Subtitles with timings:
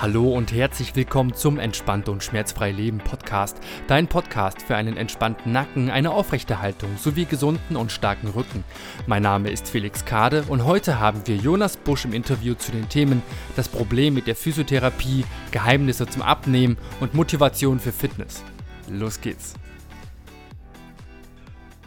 [0.00, 3.56] Hallo und herzlich willkommen zum Entspannt und Schmerzfrei Leben Podcast.
[3.88, 8.62] Dein Podcast für einen entspannten Nacken, eine aufrechte Haltung sowie gesunden und starken Rücken.
[9.08, 12.88] Mein Name ist Felix Kade und heute haben wir Jonas Busch im Interview zu den
[12.88, 13.24] Themen
[13.56, 18.44] das Problem mit der Physiotherapie, Geheimnisse zum Abnehmen und Motivation für Fitness.
[18.88, 19.54] Los geht's.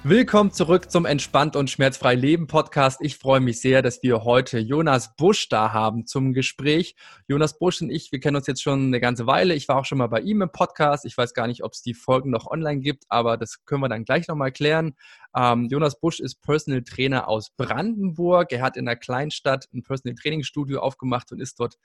[0.03, 3.01] Willkommen zurück zum Entspannt und Schmerzfrei Leben Podcast.
[3.01, 6.95] Ich freue mich sehr, dass wir heute Jonas Busch da haben zum Gespräch.
[7.27, 9.53] Jonas Busch und ich, wir kennen uns jetzt schon eine ganze Weile.
[9.53, 11.05] Ich war auch schon mal bei ihm im Podcast.
[11.05, 13.89] Ich weiß gar nicht, ob es die Folgen noch online gibt, aber das können wir
[13.89, 14.95] dann gleich nochmal klären.
[15.35, 18.51] Ähm, Jonas Busch ist Personal Trainer aus Brandenburg.
[18.53, 21.75] Er hat in einer Kleinstadt ein Personal Training Studio aufgemacht und ist dort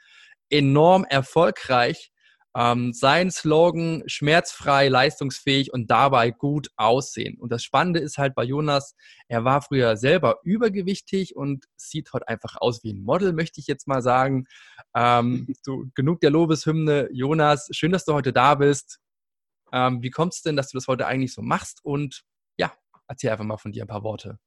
[0.48, 2.10] enorm erfolgreich.
[2.56, 7.36] Ähm, sein Slogan schmerzfrei, leistungsfähig und dabei gut aussehen.
[7.38, 8.94] Und das Spannende ist halt bei Jonas,
[9.28, 13.66] er war früher selber übergewichtig und sieht heute einfach aus wie ein Model, möchte ich
[13.66, 14.46] jetzt mal sagen.
[14.94, 17.10] Ähm, so, genug der Lobeshymne.
[17.12, 19.00] Jonas, schön, dass du heute da bist.
[19.70, 21.84] Ähm, wie kommt es denn, dass du das heute eigentlich so machst?
[21.84, 22.22] Und
[22.56, 22.72] ja,
[23.06, 24.38] erzähl einfach mal von dir ein paar Worte.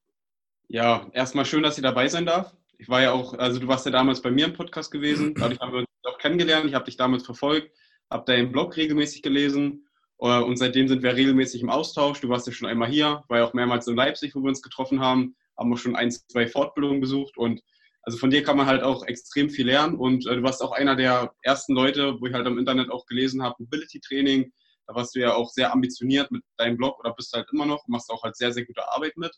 [0.67, 2.55] Ja, erstmal schön, dass ich dabei sein darf.
[2.79, 5.59] Ich war ja auch, also du warst ja damals bei mir im Podcast gewesen, dadurch
[5.59, 6.66] haben wir uns auch kennengelernt.
[6.66, 7.71] Ich habe dich damals verfolgt
[8.09, 9.88] habe deinen Blog regelmäßig gelesen
[10.19, 12.21] äh, und seitdem sind wir regelmäßig im Austausch.
[12.21, 14.61] Du warst ja schon einmal hier, war ja auch mehrmals in Leipzig, wo wir uns
[14.61, 17.61] getroffen haben, haben auch schon ein, zwei Fortbildungen besucht und
[18.03, 20.71] also von dir kann man halt auch extrem viel lernen und äh, du warst auch
[20.71, 24.51] einer der ersten Leute, wo ich halt am Internet auch gelesen habe, Mobility Training.
[24.88, 27.88] Da warst du ja auch sehr ambitioniert mit deinem Blog oder bist halt immer noch,
[27.88, 29.31] machst auch halt sehr, sehr gute Arbeit mit.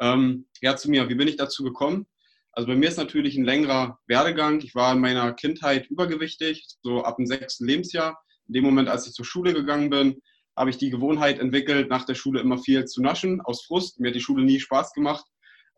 [0.00, 2.06] Ähm, ja, zu mir, wie bin ich dazu gekommen?
[2.52, 4.60] Also bei mir ist natürlich ein längerer Werdegang.
[4.60, 8.20] Ich war in meiner Kindheit übergewichtig, so ab dem sechsten Lebensjahr.
[8.48, 10.20] In dem Moment, als ich zur Schule gegangen bin,
[10.56, 14.00] habe ich die Gewohnheit entwickelt, nach der Schule immer viel zu naschen, aus Frust.
[14.00, 15.24] Mir hat die Schule nie Spaß gemacht,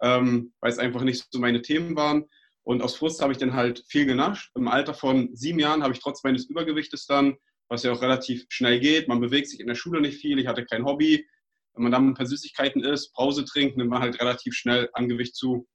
[0.01, 2.25] ähm, weil es einfach nicht so meine Themen waren.
[2.65, 4.51] Und aus Frust habe ich dann halt viel genascht.
[4.55, 7.37] Im Alter von sieben Jahren habe ich trotz meines Übergewichtes dann,
[7.69, 10.47] was ja auch relativ schnell geht, man bewegt sich in der Schule nicht viel, ich
[10.47, 11.27] hatte kein Hobby.
[11.75, 15.09] Wenn man dann ein paar Süßigkeiten isst, Pause trinkt, nimmt man halt relativ schnell an
[15.09, 15.67] Gewicht zu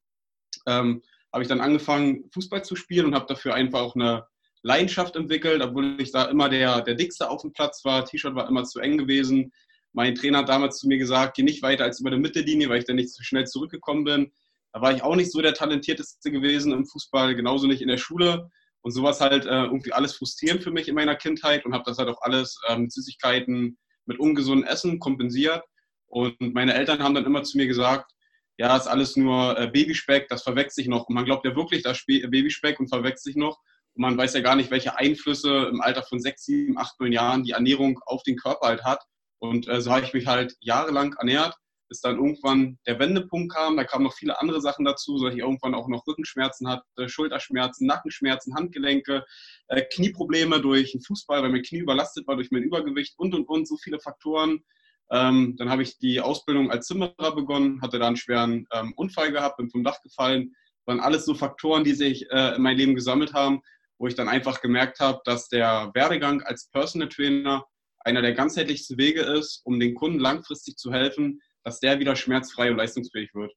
[0.67, 1.01] ähm,
[1.33, 4.25] habe ich dann angefangen, Fußball zu spielen und habe dafür einfach auch eine
[4.63, 8.05] Leidenschaft entwickelt, obwohl ich da immer der, der Dickste auf dem Platz war.
[8.05, 9.51] T-Shirt war immer zu eng gewesen.
[9.94, 12.79] Mein Trainer hat damals zu mir gesagt, geh nicht weiter als über der Mittellinie, weil
[12.79, 14.31] ich dann nicht so schnell zurückgekommen bin.
[14.73, 17.97] Da war ich auch nicht so der Talentierteste gewesen im Fußball, genauso nicht in der
[17.97, 18.50] Schule.
[18.81, 21.97] Und sowas halt äh, irgendwie alles frustrierend für mich in meiner Kindheit und habe das
[21.97, 25.63] halt auch alles äh, mit Süßigkeiten, mit ungesundem Essen kompensiert.
[26.07, 28.11] Und meine Eltern haben dann immer zu mir gesagt,
[28.57, 31.07] ja, ist alles nur äh, Babyspeck, das verwechselt sich noch.
[31.07, 33.59] Und man glaubt ja wirklich, das ist Babyspeck und verwechselt sich noch.
[33.94, 37.13] Und man weiß ja gar nicht, welche Einflüsse im Alter von sechs, sieben, acht, neun
[37.13, 39.03] Jahren die Ernährung auf den Körper halt hat.
[39.40, 41.56] Und äh, so habe ich mich halt jahrelang ernährt,
[41.88, 43.78] bis dann irgendwann der Wendepunkt kam.
[43.78, 47.07] Da kamen noch viele andere Sachen dazu, so dass ich irgendwann auch noch Rückenschmerzen hatte,
[47.07, 49.24] Schulterschmerzen, Nackenschmerzen, Handgelenke,
[49.68, 53.47] äh, Knieprobleme durch den Fußball, weil mein Knie überlastet war durch mein Übergewicht und und
[53.47, 54.63] und so viele Faktoren.
[55.12, 59.31] Ähm, dann habe ich die Ausbildung als Zimmerer begonnen, hatte da einen schweren ähm, Unfall
[59.31, 60.53] gehabt, bin vom Dach gefallen.
[60.85, 63.62] Das waren alles so Faktoren, die sich äh, in mein Leben gesammelt haben,
[63.97, 67.66] wo ich dann einfach gemerkt habe, dass der Werdegang als Personal Trainer
[68.00, 72.72] einer der ganzheitlichsten Wege ist, um den Kunden langfristig zu helfen, dass der wieder schmerzfrei
[72.72, 73.53] und leistungsfähig wird.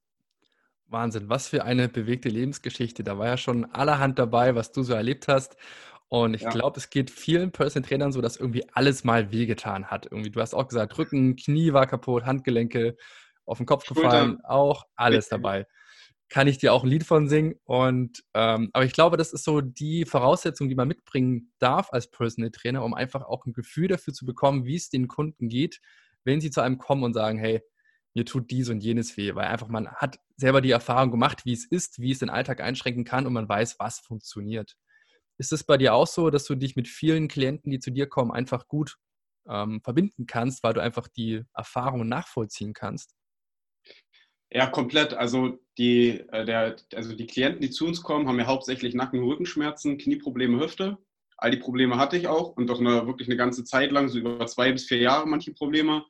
[0.91, 3.05] Wahnsinn, was für eine bewegte Lebensgeschichte.
[3.05, 5.56] Da war ja schon allerhand dabei, was du so erlebt hast.
[6.10, 6.50] Und ich ja.
[6.50, 10.06] glaube, es geht vielen Personal Trainern so, dass irgendwie alles mal wehgetan hat.
[10.06, 12.97] Irgendwie, du hast auch gesagt, Rücken, Knie war kaputt, Handgelenke
[13.47, 14.03] auf den Kopf Schulter.
[14.03, 15.69] gefallen, auch alles dabei.
[16.28, 17.54] Kann ich dir auch ein Lied von singen.
[17.62, 22.10] Und ähm, aber ich glaube, das ist so die Voraussetzung, die man mitbringen darf als
[22.10, 25.81] Personal Trainer, um einfach auch ein Gefühl dafür zu bekommen, wie es den Kunden geht,
[26.25, 27.62] wenn sie zu einem kommen und sagen, hey,
[28.15, 31.53] mir tut dies und jenes weh, weil einfach man hat selber die Erfahrung gemacht, wie
[31.53, 34.76] es ist, wie es den Alltag einschränken kann und man weiß, was funktioniert.
[35.40, 38.06] Ist es bei dir auch so, dass du dich mit vielen Klienten, die zu dir
[38.06, 38.98] kommen, einfach gut
[39.48, 43.14] ähm, verbinden kannst, weil du einfach die Erfahrungen nachvollziehen kannst?
[44.52, 45.14] Ja, komplett.
[45.14, 49.20] Also die, äh, der, also die Klienten, die zu uns kommen, haben ja hauptsächlich Nacken-
[49.20, 50.98] und Rückenschmerzen, Knieprobleme, Hüfte.
[51.38, 54.19] All die Probleme hatte ich auch und doch eine, wirklich eine ganze Zeit lang, so
[54.19, 56.04] über zwei bis vier Jahre manche Probleme.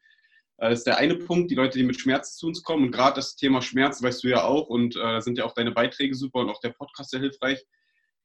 [0.57, 2.87] Äh, das ist der eine Punkt, die Leute, die mit Schmerzen zu uns kommen.
[2.87, 5.55] Und gerade das Thema Schmerz weißt du ja auch und da äh, sind ja auch
[5.55, 7.65] deine Beiträge super und auch der Podcast sehr hilfreich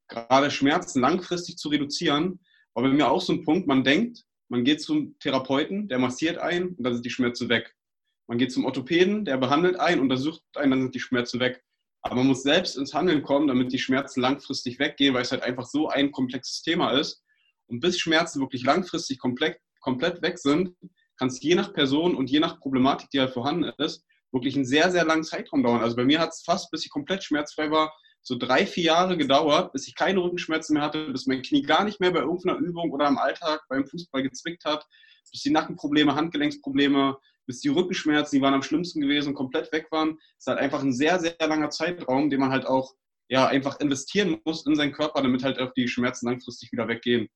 [0.08, 2.40] gerade Schmerzen langfristig zu reduzieren.
[2.74, 6.38] Aber bei mir auch so ein Punkt, man denkt, man geht zum Therapeuten, der massiert
[6.38, 7.74] ein und dann sind die Schmerzen weg.
[8.28, 11.64] Man geht zum Orthopäden, der behandelt ein, untersucht einen, dann sind die Schmerzen weg.
[12.02, 15.42] Aber man muss selbst ins Handeln kommen, damit die Schmerzen langfristig weggehen, weil es halt
[15.42, 17.24] einfach so ein komplexes Thema ist.
[17.68, 20.76] Und bis Schmerzen wirklich langfristig komplett, komplett weg sind,
[21.18, 24.66] kann es je nach Person und je nach Problematik, die halt vorhanden ist, wirklich einen
[24.66, 25.82] sehr, sehr langen Zeitraum dauern.
[25.82, 27.92] Also bei mir hat es fast, bis ich komplett schmerzfrei war,
[28.28, 31.84] so drei, vier Jahre gedauert, bis ich keine Rückenschmerzen mehr hatte, bis mein Knie gar
[31.84, 34.84] nicht mehr bei irgendeiner Übung oder im Alltag beim Fußball gezwickt hat,
[35.32, 40.16] bis die Nackenprobleme, Handgelenksprobleme, bis die Rückenschmerzen, die waren am schlimmsten gewesen, komplett weg waren.
[40.16, 42.96] Das ist halt einfach ein sehr, sehr langer Zeitraum, den man halt auch
[43.28, 47.30] ja, einfach investieren muss in seinen Körper, damit halt auch die Schmerzen langfristig wieder weggehen.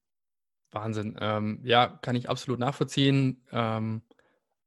[0.71, 1.15] Wahnsinn.
[1.21, 3.45] Ähm, ja, kann ich absolut nachvollziehen.
[3.51, 4.01] Ähm,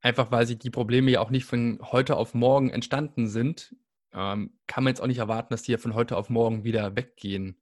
[0.01, 3.75] einfach weil sich die Probleme ja auch nicht von heute auf morgen entstanden sind,
[4.15, 6.97] ähm, kann man jetzt auch nicht erwarten, dass die ja von heute auf morgen wieder
[6.97, 7.61] weggehen.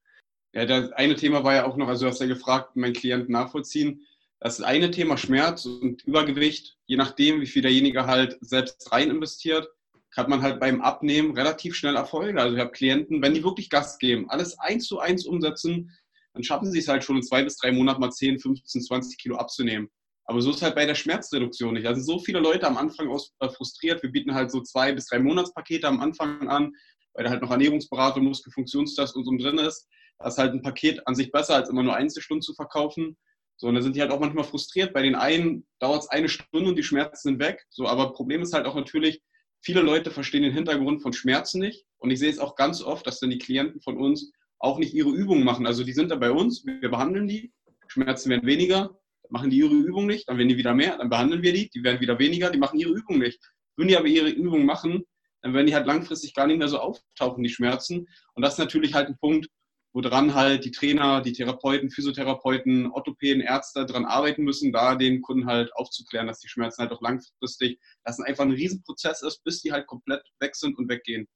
[0.53, 3.29] Ja, das eine Thema war ja auch noch, also du hast ja gefragt, mein Klient
[3.29, 4.07] nachvollziehen.
[4.41, 9.69] Das eine Thema Schmerz und Übergewicht, je nachdem, wie viel derjenige halt selbst rein investiert,
[10.17, 12.41] hat man halt beim Abnehmen relativ schnell Erfolge.
[12.41, 15.97] Also ich habe Klienten, wenn die wirklich Gas geben, alles eins zu eins umsetzen,
[16.33, 19.19] dann schaffen sie es halt schon in zwei bis drei Monaten mal 10, 15, 20
[19.19, 19.89] Kilo abzunehmen.
[20.31, 21.89] Aber so ist halt bei der Schmerzreduktion nicht.
[21.89, 24.01] Also so viele Leute am Anfang aus, äh, frustriert.
[24.05, 26.73] Wir bieten halt so zwei bis drei Monatspakete am Anfang an,
[27.15, 29.89] weil da halt noch Ernährungsberatung, Muskelfunktionstest und so drin ist.
[30.21, 33.17] Das ist halt ein Paket an sich besser, als immer nur Einzelstunden zu verkaufen.
[33.57, 34.93] So, und da sind die halt auch manchmal frustriert.
[34.93, 37.67] Bei den einen dauert es eine Stunde und die Schmerzen sind weg.
[37.69, 39.21] So, aber Problem ist halt auch natürlich,
[39.61, 41.87] viele Leute verstehen den Hintergrund von Schmerzen nicht.
[41.99, 44.31] Und ich sehe es auch ganz oft, dass dann die Klienten von uns
[44.61, 45.67] auch nicht ihre Übungen machen.
[45.67, 47.53] Also die sind da bei uns, wir behandeln die,
[47.89, 49.00] Schmerzen werden weniger,
[49.31, 51.83] machen die ihre Übung nicht, dann werden die wieder mehr, dann behandeln wir die, die
[51.83, 53.41] werden wieder weniger, die machen ihre Übung nicht.
[53.77, 55.05] Würden die aber ihre Übung machen,
[55.43, 58.07] dann werden die halt langfristig gar nicht mehr so auftauchen, die Schmerzen.
[58.35, 59.49] Und das ist natürlich halt ein Punkt,
[59.93, 65.47] woran halt die Trainer, die Therapeuten, Physiotherapeuten, Orthopäden, Ärzte dran arbeiten müssen, da den Kunden
[65.47, 69.63] halt aufzuklären, dass die Schmerzen halt auch langfristig, dass es einfach ein Riesenprozess ist, bis
[69.63, 71.27] die halt komplett weg sind und weggehen.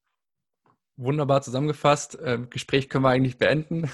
[0.96, 2.18] Wunderbar zusammengefasst.
[2.22, 3.90] Ähm, Gespräch können wir eigentlich beenden.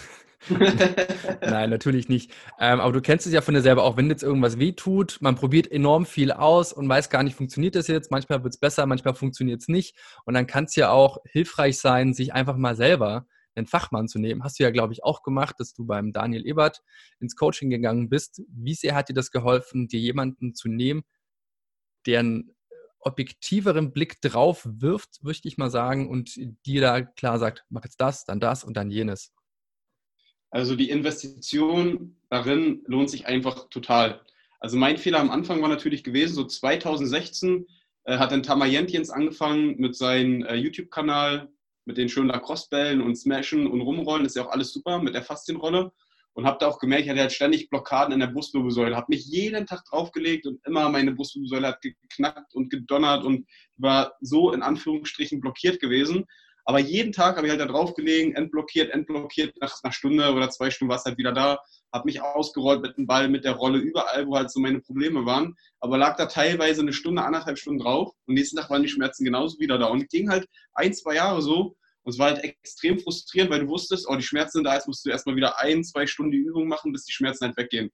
[1.43, 2.33] Nein, natürlich nicht.
[2.59, 5.35] Ähm, aber du kennst es ja von dir selber auch, wenn jetzt irgendwas wehtut, man
[5.35, 8.11] probiert enorm viel aus und weiß gar nicht, funktioniert das jetzt.
[8.11, 9.97] Manchmal wird es besser, manchmal funktioniert es nicht.
[10.25, 14.19] Und dann kann es ja auch hilfreich sein, sich einfach mal selber einen Fachmann zu
[14.19, 14.43] nehmen.
[14.43, 16.83] Hast du ja, glaube ich, auch gemacht, dass du beim Daniel Ebert
[17.19, 18.43] ins Coaching gegangen bist.
[18.49, 21.03] Wie sehr hat dir das geholfen, dir jemanden zu nehmen,
[22.07, 22.55] der einen
[23.01, 28.01] objektiveren Blick drauf wirft, möchte ich mal sagen, und dir da klar sagt, mach jetzt
[28.01, 29.33] das, dann das und dann jenes?
[30.51, 34.21] Also die Investition darin lohnt sich einfach total.
[34.59, 37.67] Also mein Fehler am Anfang war natürlich gewesen, so 2016
[38.05, 41.49] äh, hat dann Tamayentjens angefangen mit seinem äh, YouTube-Kanal,
[41.87, 45.23] mit den schönen Lacrosse-Bällen und Smashen und Rumrollen, ist ja auch alles super mit der
[45.23, 45.93] Faszienrolle.
[46.33, 48.95] Und habe da auch gemerkt, ich hatte halt ständig Blockaden in der Brustwirbelsäule.
[48.95, 54.15] Habe mich jeden Tag draufgelegt und immer meine Brustwirbelsäule hat geknackt und gedonnert und war
[54.21, 56.27] so in Anführungsstrichen blockiert gewesen.
[56.71, 60.51] Aber jeden Tag habe ich halt da drauf gelegen, entblockiert, entblockiert, nach einer Stunde oder
[60.51, 61.59] zwei Stunden war es halt wieder da,
[61.93, 65.27] habe mich ausgerollt mit dem Ball, mit der Rolle, überall, wo halt so meine Probleme
[65.27, 65.57] waren.
[65.81, 69.25] Aber lag da teilweise eine Stunde, anderthalb Stunden drauf und nächsten Tag waren die Schmerzen
[69.25, 69.87] genauso wieder da.
[69.87, 71.75] Und ging halt ein, zwei Jahre so.
[72.05, 74.87] Und es war halt extrem frustrierend, weil du wusstest, oh, die Schmerzen sind da, jetzt
[74.87, 77.91] musst du erstmal wieder ein, zwei Stunden die Übung machen, bis die Schmerzen halt weggehen.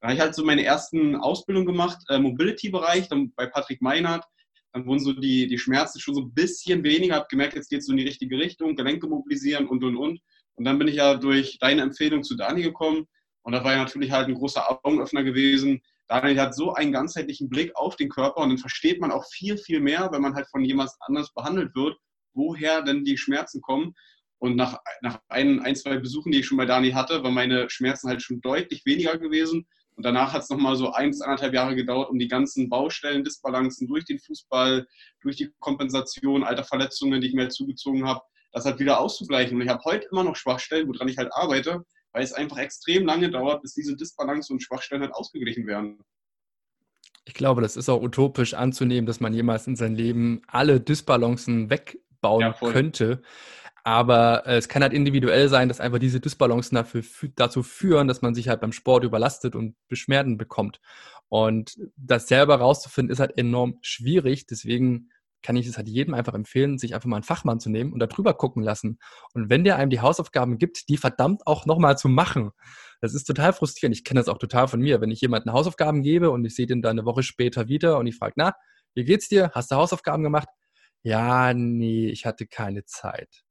[0.00, 4.24] Da habe ich halt so meine ersten Ausbildungen gemacht, äh, Mobility-Bereich, dann bei Patrick Meinert
[4.72, 7.16] dann wurden so die, die Schmerzen schon so ein bisschen weniger.
[7.16, 10.20] Habe gemerkt, jetzt geht es so in die richtige Richtung, Gelenke mobilisieren und und und.
[10.54, 13.06] Und dann bin ich ja durch deine Empfehlung zu Dani gekommen.
[13.42, 15.82] Und das war ja natürlich halt ein großer Augenöffner gewesen.
[16.08, 19.56] Daniel hat so einen ganzheitlichen Blick auf den Körper und dann versteht man auch viel,
[19.56, 21.96] viel mehr, wenn man halt von jemand anders behandelt wird,
[22.34, 23.94] woher denn die Schmerzen kommen.
[24.38, 27.70] Und nach, nach ein, ein, zwei Besuchen, die ich schon bei Dani hatte, waren meine
[27.70, 29.66] Schmerzen halt schon deutlich weniger gewesen.
[29.96, 33.24] Und danach hat es nochmal so ein bis anderthalb Jahre gedauert, um die ganzen Baustellen,
[33.24, 34.86] Disbalancen durch den Fußball,
[35.20, 38.20] durch die Kompensation alter Verletzungen, die ich mir zugezogen habe,
[38.52, 39.56] das halt wieder auszugleichen.
[39.56, 43.06] Und ich habe heute immer noch Schwachstellen, woran ich halt arbeite, weil es einfach extrem
[43.06, 45.98] lange dauert, bis diese Disbalance und Schwachstellen halt ausgeglichen werden.
[47.24, 51.70] Ich glaube, das ist auch utopisch anzunehmen, dass man jemals in seinem Leben alle Disbalancen
[51.70, 53.22] wegbauen ja, könnte.
[53.84, 57.02] Aber äh, es kann halt individuell sein, dass einfach diese Dysbalancen dafür,
[57.34, 60.80] dazu führen, dass man sich halt beim Sport überlastet und Beschwerden bekommt.
[61.28, 64.46] Und das selber rauszufinden, ist halt enorm schwierig.
[64.46, 65.10] Deswegen
[65.42, 67.98] kann ich es halt jedem einfach empfehlen, sich einfach mal einen Fachmann zu nehmen und
[67.98, 68.98] da drüber gucken lassen.
[69.34, 72.50] Und wenn der einem die Hausaufgaben gibt, die verdammt auch nochmal zu machen.
[73.00, 73.96] Das ist total frustrierend.
[73.96, 75.00] Ich kenne das auch total von mir.
[75.00, 78.06] Wenn ich jemanden Hausaufgaben gebe und ich sehe den dann eine Woche später wieder und
[78.06, 78.52] ich frage, na,
[78.94, 79.50] wie geht's dir?
[79.54, 80.48] Hast du Hausaufgaben gemacht?
[81.02, 83.42] Ja, nee, ich hatte keine Zeit.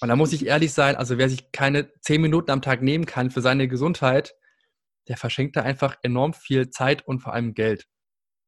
[0.00, 3.06] Und da muss ich ehrlich sein, also wer sich keine zehn Minuten am Tag nehmen
[3.06, 4.34] kann für seine Gesundheit,
[5.08, 7.86] der verschenkt da einfach enorm viel Zeit und vor allem Geld.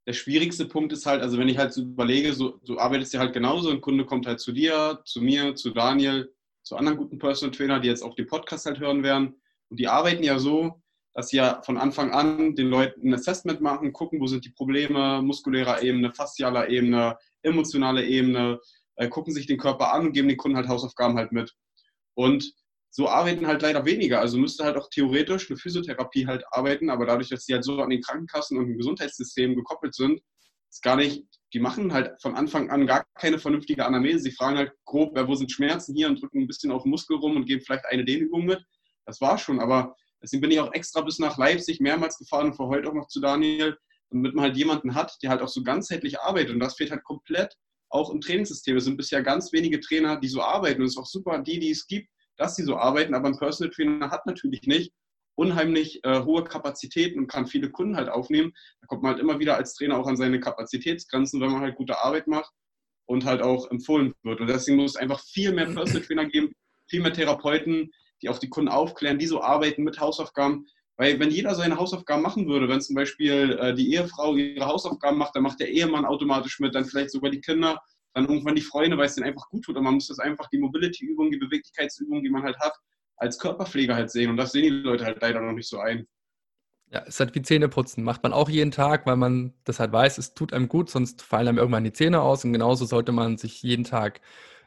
[0.07, 3.21] Der schwierigste Punkt ist halt, also wenn ich halt so überlege, so, du arbeitest ja
[3.21, 7.19] halt genauso, ein Kunde kommt halt zu dir, zu mir, zu Daniel, zu anderen guten
[7.19, 9.41] Personal Trainer, die jetzt auch den Podcast halt hören werden.
[9.69, 10.83] Und die arbeiten ja so,
[11.15, 14.51] dass sie ja von Anfang an den Leuten ein Assessment machen, gucken, wo sind die
[14.51, 18.61] Probleme, muskulärer Ebene, faszialer Ebene, emotionale Ebene,
[18.99, 21.55] äh, gucken sich den Körper an und geben den Kunden halt Hausaufgaben halt mit.
[22.15, 22.53] Und
[22.91, 24.21] so arbeiten halt leider weniger.
[24.21, 27.81] Also müsste halt auch theoretisch eine Physiotherapie halt arbeiten, aber dadurch, dass die halt so
[27.81, 30.21] an den Krankenkassen und dem Gesundheitssystem gekoppelt sind,
[30.71, 31.25] ist gar nicht,
[31.55, 34.19] die machen halt von Anfang an gar keine vernünftige Anamnese.
[34.19, 37.17] Sie fragen halt grob, wo sind Schmerzen hier und drücken ein bisschen auf den Muskel
[37.17, 38.63] rum und geben vielleicht eine Dehnübung mit.
[39.07, 42.55] Das war schon, aber deswegen bin ich auch extra bis nach Leipzig mehrmals gefahren und
[42.55, 43.79] vor heute auch noch zu Daniel,
[44.11, 46.53] damit man halt jemanden hat, der halt auch so ganzheitlich arbeitet.
[46.53, 47.55] Und das fehlt halt komplett
[47.91, 48.77] auch im Trainingssystem.
[48.77, 50.81] Es sind bisher ganz wenige Trainer, die so arbeiten.
[50.81, 53.15] Und es ist auch super, die, die es gibt, dass sie so arbeiten.
[53.15, 54.93] Aber ein Personal Trainer hat natürlich nicht
[55.35, 58.53] unheimlich äh, hohe Kapazitäten und kann viele Kunden halt aufnehmen.
[58.81, 61.77] Da kommt man halt immer wieder als Trainer auch an seine Kapazitätsgrenzen, wenn man halt
[61.77, 62.53] gute Arbeit macht
[63.07, 64.41] und halt auch empfohlen wird.
[64.41, 66.53] Und deswegen muss es einfach viel mehr Personal Trainer geben,
[66.89, 67.91] viel mehr Therapeuten,
[68.21, 70.67] die auch die Kunden aufklären, die so arbeiten mit Hausaufgaben.
[70.99, 75.17] Weil wenn jeder seine Hausaufgaben machen würde, wenn zum Beispiel äh, die Ehefrau ihre Hausaufgaben
[75.17, 77.81] macht, dann macht der Ehemann automatisch mit, dann vielleicht sogar die Kinder,
[78.15, 79.77] dann irgendwann die Freunde, weil es denen einfach gut tut.
[79.77, 82.75] Und man muss das einfach die Mobility-Übung, die Beweglichkeitsübung, die man halt hat,
[83.17, 84.31] als Körperpflege halt sehen.
[84.31, 86.09] Und das sehen die Leute halt leider noch nicht so ein.
[86.91, 88.03] Ja, es ist halt wie Zähneputzen.
[88.03, 91.23] Macht man auch jeden Tag, weil man das halt weiß, es tut einem gut, sonst
[91.23, 92.45] fallen einem irgendwann die Zähne aus.
[92.45, 94.21] Und genauso sollte man sich jeden Tag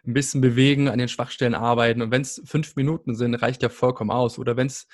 [0.06, 2.02] ein bisschen bewegen, an den Schwachstellen arbeiten.
[2.02, 4.40] Und wenn es fünf Minuten sind, reicht ja vollkommen aus.
[4.40, 4.88] Oder wenn es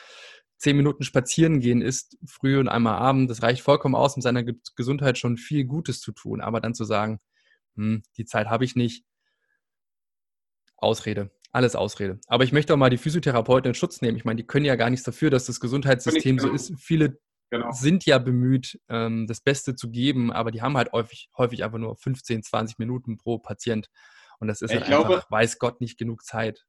[0.58, 4.44] zehn Minuten spazieren gehen ist, früh und einmal abend, das reicht vollkommen aus, um seiner
[4.44, 6.42] Gesundheit schon viel Gutes zu tun.
[6.42, 7.20] Aber dann zu sagen,
[7.76, 9.06] hm, die Zeit habe ich nicht,
[10.78, 11.32] Ausrede.
[11.52, 12.20] Alles Ausrede.
[12.28, 14.18] Aber ich möchte auch mal die Physiotherapeuten in Schutz nehmen.
[14.18, 16.74] Ich meine, die können ja gar nichts dafür, dass das Gesundheitssystem so ist.
[16.80, 17.72] Viele genau.
[17.72, 21.80] sind ja bemüht, ähm, das Beste zu geben, aber die haben halt häufig, häufig einfach
[21.80, 23.90] nur 15, 20 Minuten pro Patient.
[24.40, 26.66] Und das ist halt glaube, einfach, weiß Gott, nicht genug Zeit.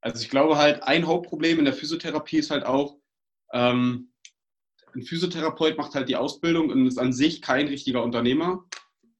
[0.00, 2.98] Also ich glaube halt, ein Hauptproblem in der Physiotherapie ist halt auch,
[3.52, 4.12] ähm,
[4.94, 8.64] ein Physiotherapeut macht halt die Ausbildung und ist an sich kein richtiger Unternehmer.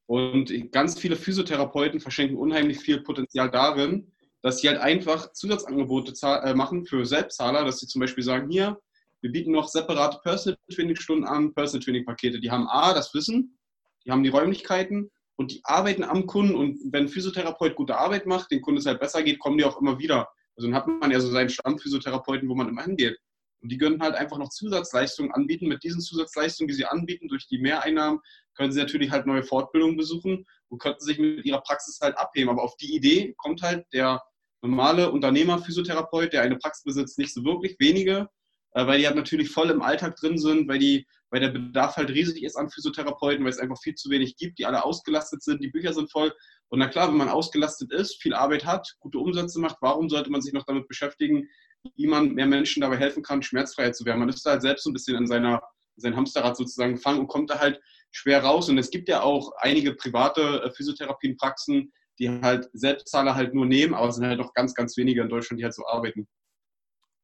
[0.06, 6.54] Und ganz viele Physiotherapeuten verschenken unheimlich viel Potenzial darin, dass sie halt einfach Zusatzangebote äh,
[6.54, 8.80] machen für Selbstzahler, dass sie zum Beispiel sagen, hier,
[9.20, 12.38] wir bieten noch separate Personal Training Stunden an, Personal Training Pakete.
[12.38, 13.58] Die haben A, das Wissen,
[14.04, 16.54] die haben die Räumlichkeiten und die arbeiten am Kunden.
[16.54, 19.64] Und wenn ein Physiotherapeut gute Arbeit macht, den Kunden es halt besser geht, kommen die
[19.64, 20.28] auch immer wieder.
[20.56, 23.18] Also dann hat man ja so seinen Stammphysiotherapeuten, wo man immer hingeht.
[23.62, 25.68] Und die können halt einfach noch Zusatzleistungen anbieten.
[25.68, 28.20] Mit diesen Zusatzleistungen, die sie anbieten, durch die Mehreinnahmen,
[28.54, 32.50] können sie natürlich halt neue Fortbildungen besuchen und könnten sich mit ihrer Praxis halt abheben.
[32.50, 34.22] Aber auf die Idee kommt halt der
[34.62, 38.28] normale Unternehmer, Physiotherapeut, der eine Praxis besitzt, nicht so wirklich wenige,
[38.72, 41.96] äh, weil die halt natürlich voll im Alltag drin sind, weil, die, weil der Bedarf
[41.96, 45.42] halt riesig ist an Physiotherapeuten, weil es einfach viel zu wenig gibt, die alle ausgelastet
[45.42, 46.32] sind, die Bücher sind voll.
[46.68, 50.30] Und na klar, wenn man ausgelastet ist, viel Arbeit hat, gute Umsätze macht, warum sollte
[50.30, 51.48] man sich noch damit beschäftigen,
[51.96, 54.20] wie man mehr Menschen dabei helfen kann, schmerzfreier zu werden?
[54.20, 55.62] Man ist da halt selbst so ein bisschen in seiner
[55.96, 57.80] in sein Hamsterrad sozusagen gefangen und kommt da halt
[58.10, 58.68] schwer raus.
[58.68, 63.94] Und es gibt ja auch einige private äh, Physiotherapienpraxen, die halt Selbstzahler halt nur nehmen,
[63.94, 66.26] aber es sind halt noch ganz, ganz wenige in Deutschland, die halt so arbeiten.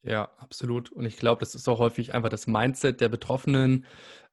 [0.05, 0.91] Ja, absolut.
[0.91, 3.87] Und ich glaube, das ist auch häufig einfach das Mindset der Betroffenen,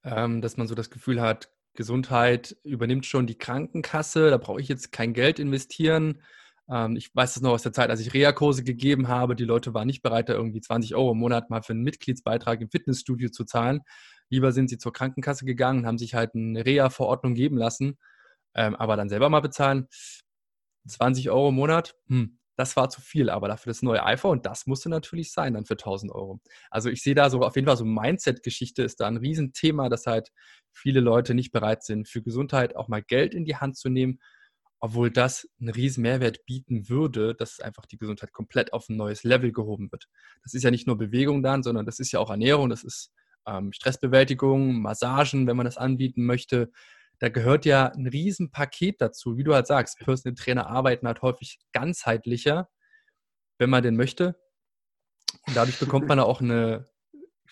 [0.04, 4.68] ähm, dass man so das Gefühl hat, Gesundheit übernimmt schon die Krankenkasse, da brauche ich
[4.68, 6.22] jetzt kein Geld investieren.
[6.70, 9.74] Ähm, ich weiß es noch aus der Zeit, als ich Reha-Kurse gegeben habe, die Leute
[9.76, 13.30] waren nicht bereit, da irgendwie 20 Euro im Monat mal für einen Mitgliedsbeitrag im Fitnessstudio
[13.30, 13.82] zu zahlen.
[14.30, 17.98] Lieber sind sie zur Krankenkasse gegangen, haben sich halt eine Reha-Verordnung geben lassen,
[18.56, 19.88] ähm, aber dann selber mal bezahlen.
[20.88, 24.68] 20 Euro im Monat, hm, das war zu viel, aber dafür das neue iPhone, das
[24.68, 26.42] musste natürlich sein dann für 1000 Euro.
[26.70, 30.06] Also ich sehe da so auf jeden Fall so Mindset-Geschichte ist da ein Riesenthema, dass
[30.06, 30.30] halt
[30.74, 34.20] viele Leute nicht bereit sind, für Gesundheit auch mal Geld in die Hand zu nehmen,
[34.82, 39.24] obwohl das einen riesen Mehrwert bieten würde, dass einfach die Gesundheit komplett auf ein neues
[39.24, 40.10] Level gehoben wird.
[40.44, 43.13] Das ist ja nicht nur Bewegung dann, sondern das ist ja auch Ernährung, das ist
[43.48, 46.74] ähm, Stressbewältigung, Massagen, wenn man das anbieten möchte,
[47.20, 49.38] da gehört ja ein Riesenpaket dazu.
[49.38, 52.70] Wie du halt sagst, Personal Trainer arbeiten halt häufig ganzheitlicher,
[53.58, 54.40] wenn man den möchte.
[55.46, 56.86] Und dadurch bekommt man auch eine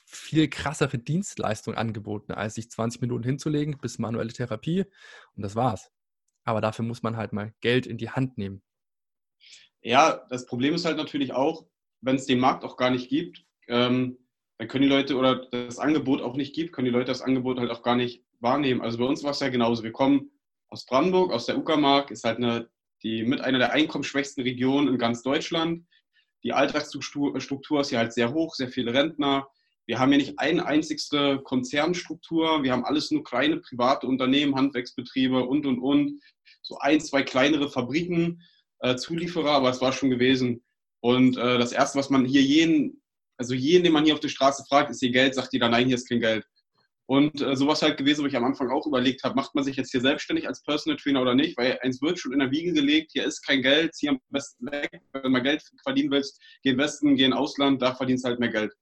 [0.06, 4.86] viel krassere Dienstleistung angeboten, als sich 20 Minuten hinzulegen bis manuelle Therapie.
[5.36, 5.92] Und das war's.
[6.46, 8.64] Aber dafür muss man halt mal Geld in die Hand nehmen.
[9.82, 11.68] Ja, das Problem ist halt natürlich auch,
[12.02, 14.18] wenn es den Markt auch gar nicht gibt, ähm,
[14.58, 17.60] dann können die Leute oder das Angebot auch nicht gibt, können die Leute das Angebot
[17.60, 18.82] halt auch gar nicht wahrnehmen.
[18.82, 19.84] Also bei uns war es ja genauso.
[19.84, 20.32] Wir kommen
[20.70, 22.70] aus Brandenburg, aus der Uckermark, ist halt eine,
[23.04, 25.86] die mit einer der einkommensschwächsten Regionen in ganz Deutschland.
[26.44, 29.48] Die Alltagsstruktur ist ja halt sehr hoch, sehr viele Rentner.
[29.88, 32.62] Wir haben ja nicht eine einzigste Konzernstruktur.
[32.64, 36.22] Wir haben alles nur kleine private Unternehmen, Handwerksbetriebe und, und, und.
[36.62, 38.42] So ein, zwei kleinere Fabriken,
[38.80, 40.64] äh, Zulieferer, aber es war schon gewesen.
[41.00, 43.02] Und äh, das Erste, was man hier jeden,
[43.38, 45.72] also jeden, den man hier auf der Straße fragt, ist hier Geld, sagt die dann,
[45.72, 46.46] nein, hier ist kein Geld.
[47.08, 49.78] Und äh, sowas halt gewesen, wo ich am Anfang auch überlegt habe, macht man sich
[49.78, 51.58] jetzt hier selbstständig als Personal Trainer oder nicht?
[51.58, 54.70] Weil eins wird schon in der Wiege gelegt, hier ist kein Geld, hier am besten
[54.70, 55.02] weg.
[55.14, 58.50] Wenn mal Geld verdienen willst, geh in Westen, geh in Ausland, da verdienst halt mehr
[58.50, 58.74] Geld.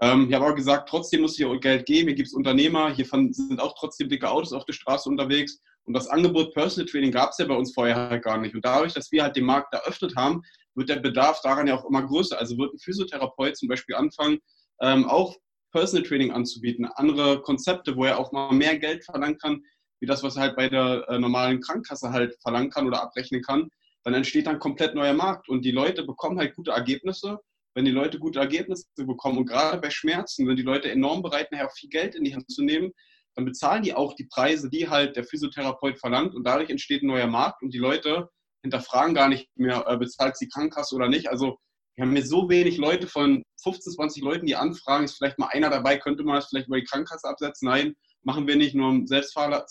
[0.00, 3.04] Ähm, ich habe auch gesagt, trotzdem muss hier Geld geben, hier gibt es Unternehmer, hier
[3.04, 5.60] sind auch trotzdem dicke Autos auf der Straße unterwegs.
[5.84, 8.54] Und das Angebot Personal Training gab es ja bei uns vorher halt gar nicht.
[8.54, 10.42] Und dadurch, dass wir halt den Markt eröffnet haben,
[10.74, 12.38] wird der Bedarf daran ja auch immer größer.
[12.38, 14.38] Also wird ein Physiotherapeut zum Beispiel anfangen,
[14.80, 15.36] ähm, auch
[15.76, 19.62] Personal Training anzubieten, andere Konzepte, wo er auch mal mehr Geld verlangen kann,
[20.00, 23.42] wie das, was er halt bei der äh, normalen Krankenkasse halt verlangen kann oder abrechnen
[23.42, 23.68] kann,
[24.02, 27.40] dann entsteht ein komplett neuer Markt und die Leute bekommen halt gute Ergebnisse.
[27.74, 31.52] Wenn die Leute gute Ergebnisse bekommen und gerade bei Schmerzen sind die Leute enorm bereit,
[31.52, 32.92] nachher viel Geld in die Hand zu nehmen,
[33.34, 37.08] dann bezahlen die auch die Preise, die halt der Physiotherapeut verlangt und dadurch entsteht ein
[37.08, 38.30] neuer Markt und die Leute
[38.62, 41.28] hinterfragen gar nicht mehr, äh, bezahlt die Krankenkasse oder nicht.
[41.28, 41.58] Also
[41.96, 45.48] wir haben hier so wenig Leute von 15, 20 Leuten, die anfragen, ist vielleicht mal
[45.48, 47.68] einer dabei, könnte man das vielleicht über die Krankenkasse absetzen?
[47.68, 49.64] Nein, machen wir nicht, nur um Selbstfahrer,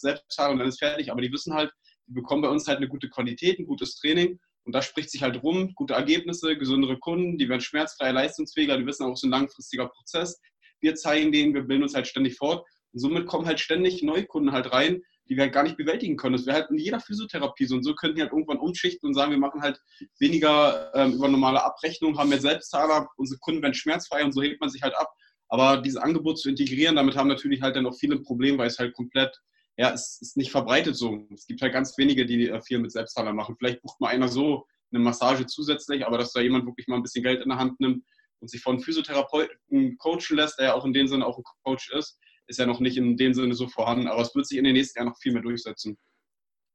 [0.52, 1.12] und dann ist fertig.
[1.12, 1.72] Aber die wissen halt,
[2.08, 5.22] die bekommen bei uns halt eine gute Qualität, ein gutes Training und da spricht sich
[5.22, 9.26] halt rum, gute Ergebnisse, gesündere Kunden, die werden schmerzfrei, leistungsfähiger, die wissen auch, es ist
[9.26, 10.40] ein langfristiger Prozess.
[10.82, 14.26] Wir zeigen denen, wir bilden uns halt ständig fort und somit kommen halt ständig neue
[14.26, 16.36] Kunden halt rein, die wir halt gar nicht bewältigen können.
[16.36, 17.76] Das wäre halt in jeder Physiotherapie so.
[17.76, 19.82] Und so könnten wir halt irgendwann umschichten und sagen, wir machen halt
[20.20, 24.62] weniger ähm, über normale Abrechnung, haben mehr Selbstzahler, unsere Kunden werden schmerzfrei und so hebt
[24.62, 25.12] man sich halt ab.
[25.48, 28.80] Aber dieses Angebot zu integrieren, damit haben natürlich halt dann auch viele Probleme, weil es
[28.80, 29.36] halt komplett,
[29.78, 31.28] ja, es ist nicht verbreitet so.
[31.34, 33.56] Es gibt halt ganz wenige, die äh, viel mit Selbstzahler machen.
[33.58, 37.04] Vielleicht bucht mal einer so eine Massage zusätzlich, aber dass da jemand wirklich mal ein
[37.04, 38.06] bisschen Geld in der Hand nimmt
[38.40, 41.92] und sich von Physiotherapeuten coachen lässt, der ja auch in dem Sinne auch ein Coach
[41.92, 44.64] ist, ist ja noch nicht in dem Sinne so vorhanden, aber es wird sich in
[44.64, 45.98] den nächsten Jahren noch viel mehr durchsetzen.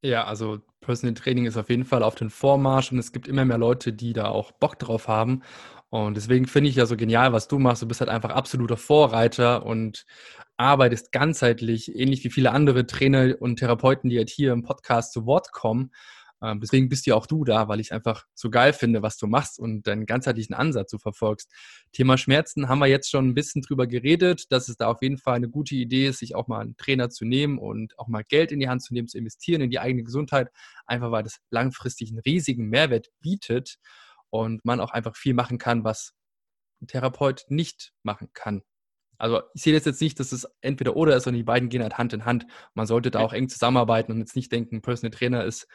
[0.03, 3.45] Ja, also Personal Training ist auf jeden Fall auf den Vormarsch und es gibt immer
[3.45, 5.43] mehr Leute, die da auch Bock drauf haben.
[5.91, 7.83] Und deswegen finde ich ja so genial, was du machst.
[7.83, 10.07] Du bist halt einfach absoluter Vorreiter und
[10.57, 15.27] arbeitest ganzheitlich, ähnlich wie viele andere Trainer und Therapeuten, die halt hier im Podcast zu
[15.27, 15.91] Wort kommen.
[16.43, 19.27] Ähm, deswegen bist ja auch du da, weil ich einfach so geil finde, was du
[19.27, 21.53] machst und deinen ganzheitlichen Ansatz so verfolgst.
[21.93, 25.19] Thema Schmerzen haben wir jetzt schon ein bisschen drüber geredet, dass es da auf jeden
[25.19, 28.25] Fall eine gute Idee ist, sich auch mal einen Trainer zu nehmen und auch mal
[28.25, 30.49] Geld in die Hand zu nehmen, zu investieren in die eigene Gesundheit,
[30.87, 33.76] einfach weil das langfristig einen riesigen Mehrwert bietet
[34.31, 36.13] und man auch einfach viel machen kann, was
[36.81, 38.63] ein Therapeut nicht machen kann.
[39.21, 41.83] Also ich sehe das jetzt nicht, dass es entweder oder ist, sondern die beiden gehen
[41.83, 42.47] halt Hand in Hand.
[42.75, 45.69] Man sollte da auch eng zusammenarbeiten und jetzt nicht denken, Personal Trainer ist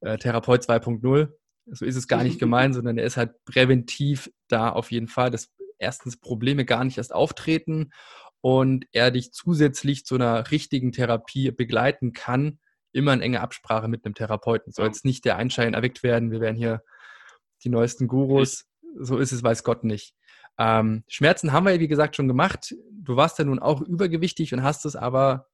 [0.00, 1.28] äh, Therapeut 2.0.
[1.66, 5.30] So ist es gar nicht gemeint, sondern er ist halt präventiv da auf jeden Fall,
[5.30, 7.90] dass erstens Probleme gar nicht erst auftreten
[8.40, 12.58] und er dich zusätzlich zu einer richtigen Therapie begleiten kann,
[12.92, 14.72] immer in enger Absprache mit einem Therapeuten.
[14.72, 16.82] Soll jetzt nicht der Einschein erweckt werden, wir werden hier
[17.64, 18.64] die neuesten Gurus.
[18.98, 20.14] So ist es, weiß Gott nicht.
[20.58, 22.74] Ähm, Schmerzen haben wir ja, wie gesagt, schon gemacht.
[22.90, 25.48] Du warst ja nun auch übergewichtig und hast es aber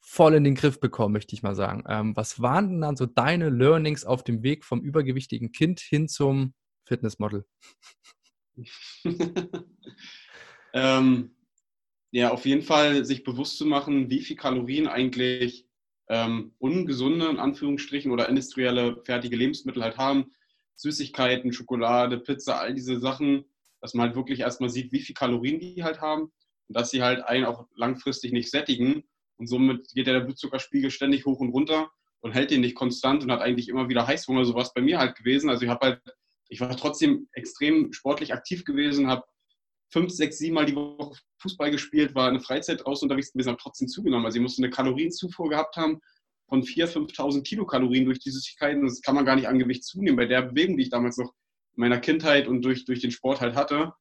[0.00, 1.84] voll in den Griff bekommen, möchte ich mal sagen.
[1.88, 6.08] Ähm, was waren denn dann so deine Learnings auf dem Weg vom übergewichtigen Kind hin
[6.08, 7.44] zum Fitnessmodel?
[10.74, 11.36] ähm,
[12.10, 15.66] ja, auf jeden Fall sich bewusst zu machen, wie viel Kalorien eigentlich
[16.08, 20.32] ähm, ungesunde, in Anführungsstrichen, oder industrielle fertige Lebensmittel halt haben.
[20.74, 23.44] Süßigkeiten, Schokolade, Pizza, all diese Sachen,
[23.82, 26.32] dass man halt wirklich erstmal sieht, wie viel Kalorien die halt haben
[26.68, 29.04] und dass sie halt einen auch langfristig nicht sättigen
[29.36, 31.90] und somit geht der Blutzuckerspiegel ständig hoch und runter
[32.20, 34.44] und hält ihn nicht konstant und hat eigentlich immer wieder Heißhunger.
[34.44, 35.50] So was bei mir halt gewesen.
[35.50, 36.00] Also ich habe halt,
[36.48, 39.24] ich war trotzdem extrem sportlich aktiv gewesen, habe
[39.92, 43.50] fünf, sechs, sieben Mal die Woche Fußball gespielt, war in der Freizeit draußen unterwegs gewesen,
[43.50, 44.24] habe trotzdem zugenommen.
[44.24, 46.00] Also ich musste eine Kalorienzufuhr gehabt haben
[46.48, 48.84] von 4.000, 5.000 Kilokalorien durch die Süßigkeiten.
[48.84, 50.16] Das kann man gar nicht an Gewicht zunehmen.
[50.16, 51.32] Bei der Bewegung, die ich damals noch
[51.74, 53.92] meiner Kindheit und durch, durch den Sport halt hatte,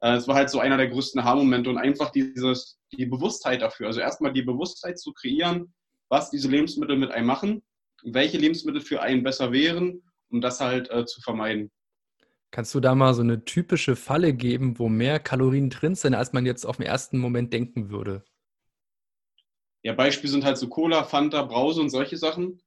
[0.00, 3.88] äh, es war halt so einer der größten Haarmomente und einfach dieses, die Bewusstheit dafür.
[3.88, 5.72] Also erstmal die Bewusstheit zu kreieren,
[6.08, 7.62] was diese Lebensmittel mit einem machen,
[8.02, 11.70] welche Lebensmittel für einen besser wären, um das halt äh, zu vermeiden.
[12.52, 16.32] Kannst du da mal so eine typische Falle geben, wo mehr Kalorien drin sind, als
[16.32, 18.24] man jetzt auf den ersten Moment denken würde?
[19.82, 22.60] Ja, Beispiel sind halt so Cola, Fanta, Brause und solche Sachen.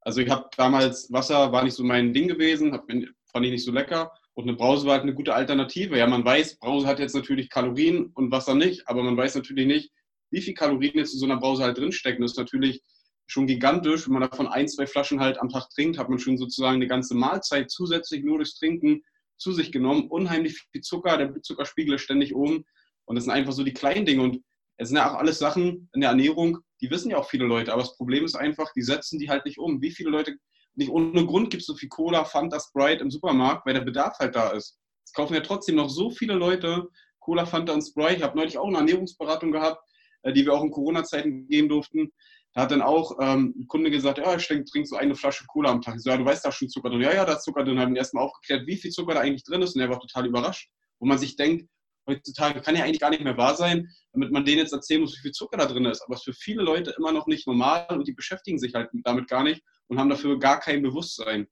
[0.00, 2.88] Also ich habe damals Wasser war nicht so mein Ding gewesen, hab,
[3.32, 4.12] fand ich nicht so lecker.
[4.34, 5.98] Und eine Brause war halt eine gute Alternative.
[5.98, 9.66] Ja, man weiß, Brause hat jetzt natürlich Kalorien und Wasser nicht, aber man weiß natürlich
[9.66, 9.90] nicht,
[10.30, 12.22] wie viel Kalorien jetzt in so einer Brause halt drinstecken.
[12.22, 12.82] Das ist natürlich
[13.26, 14.06] schon gigantisch.
[14.06, 16.86] Wenn man davon ein, zwei Flaschen halt am Tag trinkt, hat man schon sozusagen eine
[16.86, 19.02] ganze Mahlzeit zusätzlich nur durchs Trinken
[19.38, 20.08] zu sich genommen.
[20.08, 22.64] Unheimlich viel Zucker, der Blutzuckerspiegel ist ständig oben.
[23.04, 24.22] Und das sind einfach so die kleinen Dinge.
[24.22, 24.42] Und
[24.76, 27.72] es sind ja auch alles Sachen in der Ernährung, die wissen ja auch viele Leute.
[27.72, 29.82] Aber das Problem ist einfach, die setzen die halt nicht um.
[29.82, 30.36] Wie viele Leute
[30.78, 34.18] nicht ohne Grund gibt es so viel Cola, Fanta, Sprite im Supermarkt, weil der Bedarf
[34.18, 34.78] halt da ist.
[35.04, 36.88] Es kaufen ja trotzdem noch so viele Leute
[37.18, 38.16] Cola, Fanta und Sprite.
[38.16, 39.82] Ich habe neulich auch eine Ernährungsberatung gehabt.
[40.22, 42.12] äh, die wir auch in Corona-Zeiten gehen durften.
[42.54, 45.70] Da hat dann auch ähm, ein Kunde gesagt, ja, ich trinke so eine Flasche Cola
[45.70, 45.96] am Tag.
[45.96, 47.02] Ich so, ja, du weißt da schon Zucker drin.
[47.02, 47.78] Ja, ja, da ist Zucker drin.
[47.78, 49.76] Haben ihn erstmal aufgeklärt, wie viel Zucker da eigentlich drin ist.
[49.76, 50.70] Und er war total überrascht.
[50.98, 51.68] Wo man sich denkt,
[52.08, 55.16] heutzutage kann ja eigentlich gar nicht mehr wahr sein, damit man denen jetzt erzählen muss,
[55.16, 56.02] wie viel Zucker da drin ist.
[56.02, 58.88] Aber es ist für viele Leute immer noch nicht normal und die beschäftigen sich halt
[59.04, 61.48] damit gar nicht und haben dafür gar kein Bewusstsein.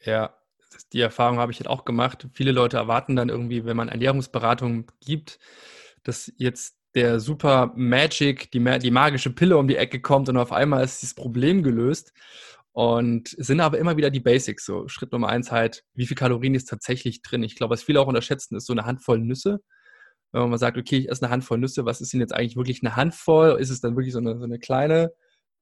[0.00, 0.36] Ja,
[0.92, 2.28] die Erfahrung habe ich jetzt auch gemacht.
[2.34, 5.38] Viele Leute erwarten dann irgendwie, wenn man Ernährungsberatung gibt,
[6.02, 10.52] dass jetzt der super Magic, die, die magische Pille um die Ecke kommt und auf
[10.52, 12.12] einmal ist dieses Problem gelöst.
[12.72, 14.64] Und sind aber immer wieder die Basics.
[14.66, 17.44] So Schritt Nummer eins halt, wie viel Kalorien ist tatsächlich drin?
[17.44, 19.60] Ich glaube, was viele auch unterschätzen, ist so eine Handvoll Nüsse.
[20.32, 22.82] Wenn man sagt, okay, ich esse eine Handvoll Nüsse, was ist denn jetzt eigentlich wirklich
[22.82, 23.60] eine Handvoll?
[23.60, 25.12] Ist es dann wirklich so eine, so eine kleine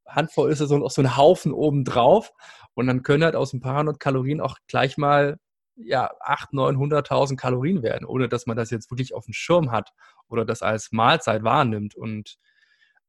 [0.07, 0.51] Handvoll?
[0.51, 2.33] Ist es so, so ein Haufen oben drauf?
[2.75, 5.39] Und dann können halt aus ein paar hundert Kalorien auch gleich mal
[5.77, 9.91] ja, 800, 900.000 Kalorien werden, ohne dass man das jetzt wirklich auf dem Schirm hat
[10.29, 11.95] oder das als Mahlzeit wahrnimmt.
[11.95, 12.37] Und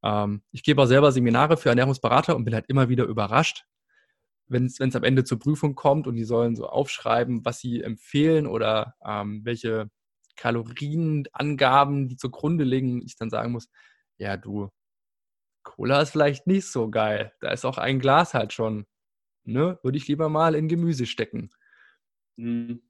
[0.03, 3.65] ähm, ich gebe auch selber Seminare für Ernährungsberater und bin halt immer wieder überrascht,
[4.47, 8.47] wenn es am Ende zur Prüfung kommt und die sollen so aufschreiben, was sie empfehlen
[8.47, 9.89] oder ähm, welche
[10.35, 13.69] Kalorienangaben, die zugrunde liegen, ich dann sagen muss,
[14.17, 14.69] ja du,
[15.63, 17.33] Cola ist vielleicht nicht so geil.
[17.39, 18.85] Da ist auch ein Glas halt schon.
[19.45, 19.79] Ne?
[19.83, 21.49] Würde ich lieber mal in Gemüse stecken.
[22.37, 22.81] Mhm.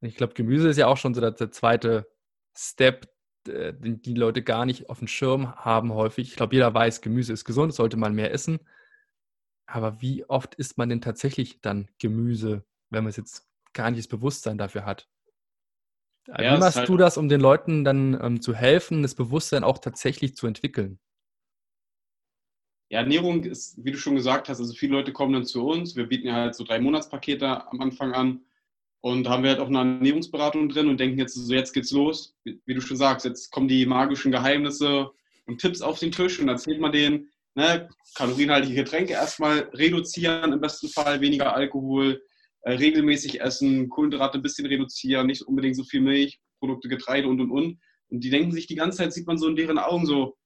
[0.00, 2.06] Ich glaube, Gemüse ist ja auch schon so der, der zweite
[2.56, 3.08] Step,
[3.46, 6.28] den die Leute gar nicht auf dem Schirm haben häufig.
[6.28, 8.60] Ich glaube, jeder weiß, Gemüse ist gesund, sollte man mehr essen.
[9.66, 14.00] Aber wie oft isst man denn tatsächlich dann Gemüse, wenn man es jetzt gar nicht
[14.00, 15.08] das Bewusstsein dafür hat?
[16.26, 19.64] Ja, wie machst halt du das, um den Leuten dann ähm, zu helfen, das Bewusstsein
[19.64, 20.98] auch tatsächlich zu entwickeln?
[22.90, 25.96] Ja, Ernährung ist, wie du schon gesagt hast, also viele Leute kommen dann zu uns.
[25.96, 28.40] Wir bieten ja halt so drei Monatspakete am Anfang an
[29.00, 32.36] und haben wir halt auch eine Ernährungsberatung drin und denken jetzt so, jetzt geht's los.
[32.44, 35.10] Wie, wie du schon sagst, jetzt kommen die magischen Geheimnisse
[35.46, 40.60] und Tipps auf den Tisch und erzählt man denen, ne, kalorienhaltige Getränke erstmal reduzieren, im
[40.60, 42.22] besten Fall weniger Alkohol,
[42.62, 47.40] äh, regelmäßig essen, Kohlenhydrate ein bisschen reduzieren, nicht unbedingt so viel Milch, Produkte, Getreide und
[47.40, 47.78] und und.
[48.08, 50.36] Und die denken sich die ganze Zeit, sieht man so in deren Augen so,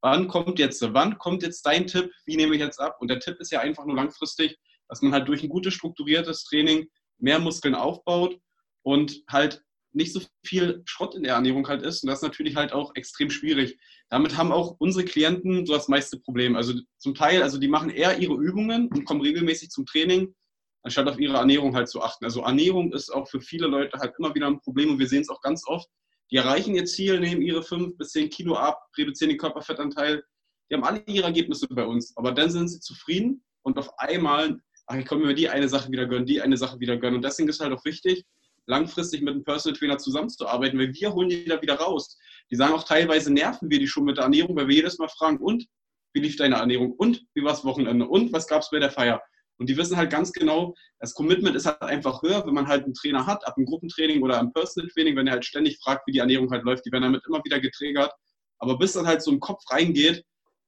[0.00, 2.96] wann kommt jetzt, wann kommt jetzt dein Tipp, wie nehme ich jetzt ab?
[3.00, 4.58] Und der Tipp ist ja einfach nur langfristig,
[4.88, 8.38] dass man halt durch ein gutes, strukturiertes Training mehr Muskeln aufbaut
[8.82, 12.02] und halt nicht so viel Schrott in der Ernährung halt ist.
[12.02, 13.78] Und das ist natürlich halt auch extrem schwierig.
[14.10, 16.56] Damit haben auch unsere Klienten so das meiste Problem.
[16.56, 20.34] Also zum Teil, also die machen eher ihre Übungen und kommen regelmäßig zum Training,
[20.82, 22.24] anstatt auf ihre Ernährung halt zu achten.
[22.24, 25.22] Also Ernährung ist auch für viele Leute halt immer wieder ein Problem und wir sehen
[25.22, 25.88] es auch ganz oft.
[26.30, 30.22] Die erreichen ihr Ziel, nehmen ihre 5 bis 10 Kilo ab, reduzieren den Körperfettanteil.
[30.70, 34.60] Die haben alle ihre Ergebnisse bei uns, aber dann sind sie zufrieden und auf einmal,
[34.86, 37.16] ach, ich komme mir die eine Sache wieder gönnen, die eine Sache wieder gönnen.
[37.16, 38.24] Und deswegen ist halt auch wichtig,
[38.66, 42.18] langfristig mit einem Personal Trainer zusammenzuarbeiten, weil wir holen die da wieder raus.
[42.50, 45.08] Die sagen auch teilweise, nerven wir die schon mit der Ernährung, weil wir jedes Mal
[45.08, 45.66] fragen, und
[46.12, 46.92] wie lief deine Ernährung?
[46.92, 48.06] Und wie war das Wochenende?
[48.06, 49.22] Und was gab es bei der Feier?
[49.58, 52.84] Und die wissen halt ganz genau, das Commitment ist halt einfach höher, wenn man halt
[52.84, 56.06] einen Trainer hat, ab einem Gruppentraining oder einem Personal Training, wenn er halt ständig fragt,
[56.06, 58.12] wie die Ernährung halt läuft, die werden damit immer wieder getriggert.
[58.58, 60.24] Aber bis dann halt so im Kopf reingeht,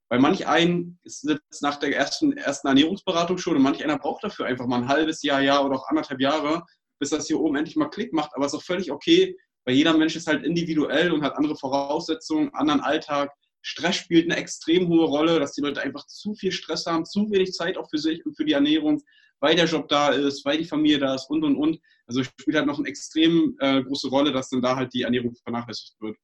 [0.09, 4.46] weil manch einen sitzt nach der ersten, ersten Ernährungsberatung schon und manch einer braucht dafür
[4.46, 6.64] einfach mal ein halbes Jahr, Jahr oder auch anderthalb Jahre,
[6.98, 8.33] bis das hier oben endlich mal Klick macht.
[8.35, 11.55] Aber es ist auch völlig okay, weil jeder Mensch ist halt individuell und hat andere
[11.55, 13.31] Voraussetzungen, anderen Alltag.
[13.62, 17.31] Stress spielt eine extrem hohe Rolle, dass die Leute einfach zu viel Stress haben, zu
[17.31, 19.03] wenig Zeit auch für sich und für die Ernährung,
[19.40, 21.81] weil der Job da ist, weil die Familie da ist und und und.
[22.07, 25.35] Also spielt halt noch eine extrem äh, große Rolle, dass dann da halt die Ernährung
[25.35, 26.16] vernachlässigt wird.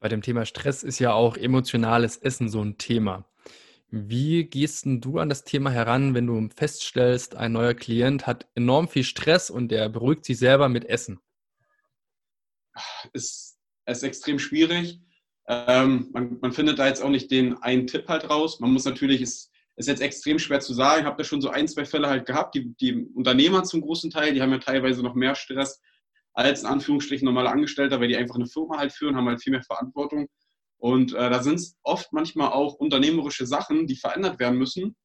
[0.00, 3.28] Bei dem Thema Stress ist ja auch emotionales Essen so ein Thema.
[3.88, 8.88] Wie gehst du an das Thema heran, wenn du feststellst, ein neuer Klient hat enorm
[8.88, 11.20] viel Stress und der beruhigt sich selber mit Essen?
[13.12, 15.00] Es ist extrem schwierig.
[15.48, 18.60] Ähm, man, man, findet da jetzt auch nicht den einen Tipp halt raus.
[18.60, 21.00] Man muss natürlich, es ist jetzt extrem schwer zu sagen.
[21.00, 22.54] Ich habe da schon so ein, zwei Fälle halt gehabt.
[22.54, 25.80] Die, die Unternehmer zum großen Teil, die haben ja teilweise noch mehr Stress
[26.32, 29.52] als in Anführungsstrichen normale Angestellter, weil die einfach eine Firma halt führen, haben halt viel
[29.52, 30.28] mehr Verantwortung.
[30.78, 34.96] Und äh, da sind es oft manchmal auch unternehmerische Sachen, die verändert werden müssen.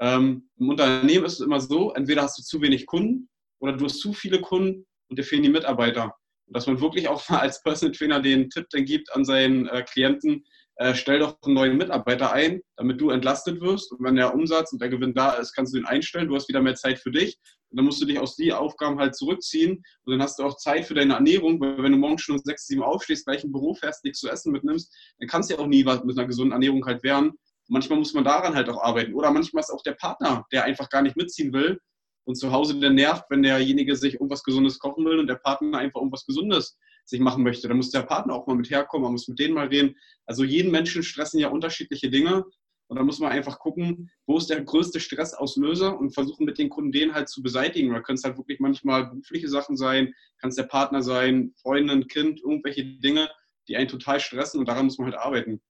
[0.00, 3.28] Ähm, Im Unternehmen ist es immer so, entweder hast du zu wenig Kunden
[3.60, 6.14] oder du hast zu viele Kunden und dir fehlen die Mitarbeiter.
[6.46, 9.82] Dass man wirklich auch mal als Personal Trainer den Tipp dann gibt an seinen äh,
[9.82, 10.44] Klienten,
[10.76, 13.92] äh, stell doch einen neuen Mitarbeiter ein, damit du entlastet wirst.
[13.92, 16.28] Und wenn der Umsatz und der Gewinn da ist, kannst du ihn einstellen.
[16.28, 17.38] Du hast wieder mehr Zeit für dich.
[17.70, 19.82] Und dann musst du dich aus die Aufgaben halt zurückziehen.
[20.04, 21.60] Und dann hast du auch Zeit für deine Ernährung.
[21.60, 24.28] Weil wenn du morgens schon um sechs, sieben aufstehst, gleich im Büro fährst, nichts zu
[24.28, 27.32] essen mitnimmst, dann kannst du ja auch nie was mit einer gesunden Ernährung halt werden.
[27.68, 29.14] manchmal muss man daran halt auch arbeiten.
[29.14, 31.78] Oder manchmal ist auch der Partner, der einfach gar nicht mitziehen will
[32.24, 35.78] und zu Hause der nervt, wenn derjenige sich irgendwas Gesundes kochen will und der Partner
[35.78, 37.68] einfach irgendwas Gesundes sich machen möchte.
[37.68, 39.94] Da muss der Partner auch mal mit herkommen, man muss mit denen mal reden.
[40.26, 42.44] Also jeden Menschen stressen ja unterschiedliche Dinge
[42.86, 46.68] und da muss man einfach gucken, wo ist der größte Stressauslöser und versuchen mit den
[46.68, 47.92] Kunden den halt zu beseitigen.
[47.92, 52.06] Da können es halt wirklich manchmal berufliche Sachen sein, kann es der Partner sein, Freundin,
[52.08, 53.28] Kind, irgendwelche Dinge,
[53.68, 55.60] die einen total stressen und daran muss man halt arbeiten.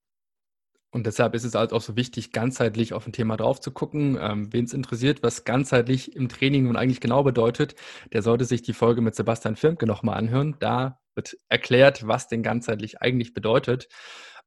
[0.95, 4.17] Und deshalb ist es halt auch so wichtig, ganzheitlich auf ein Thema drauf zu gucken.
[4.21, 7.75] Ähm, Wen es interessiert, was ganzheitlich im Training nun eigentlich genau bedeutet,
[8.13, 10.55] der sollte sich die Folge mit Sebastian Firmke nochmal anhören.
[10.61, 13.89] Da wird erklärt, was denn ganzheitlich eigentlich bedeutet.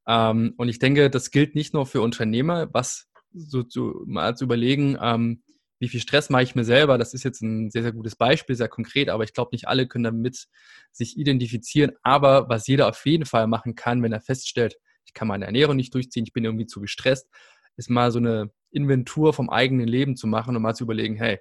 [0.06, 4.44] Ähm, und ich denke, das gilt nicht nur für Unternehmer, was so zu, mal zu
[4.44, 5.42] überlegen, ähm,
[5.80, 6.96] wie viel Stress mache ich mir selber.
[6.96, 9.86] Das ist jetzt ein sehr, sehr gutes Beispiel, sehr konkret, aber ich glaube, nicht alle
[9.86, 10.46] können damit
[10.92, 11.92] sich identifizieren.
[12.02, 15.76] Aber was jeder auf jeden Fall machen kann, wenn er feststellt, ich kann meine Ernährung
[15.76, 17.28] nicht durchziehen, ich bin irgendwie zu gestresst,
[17.76, 21.40] ist mal so eine Inventur vom eigenen Leben zu machen und mal zu überlegen, hey,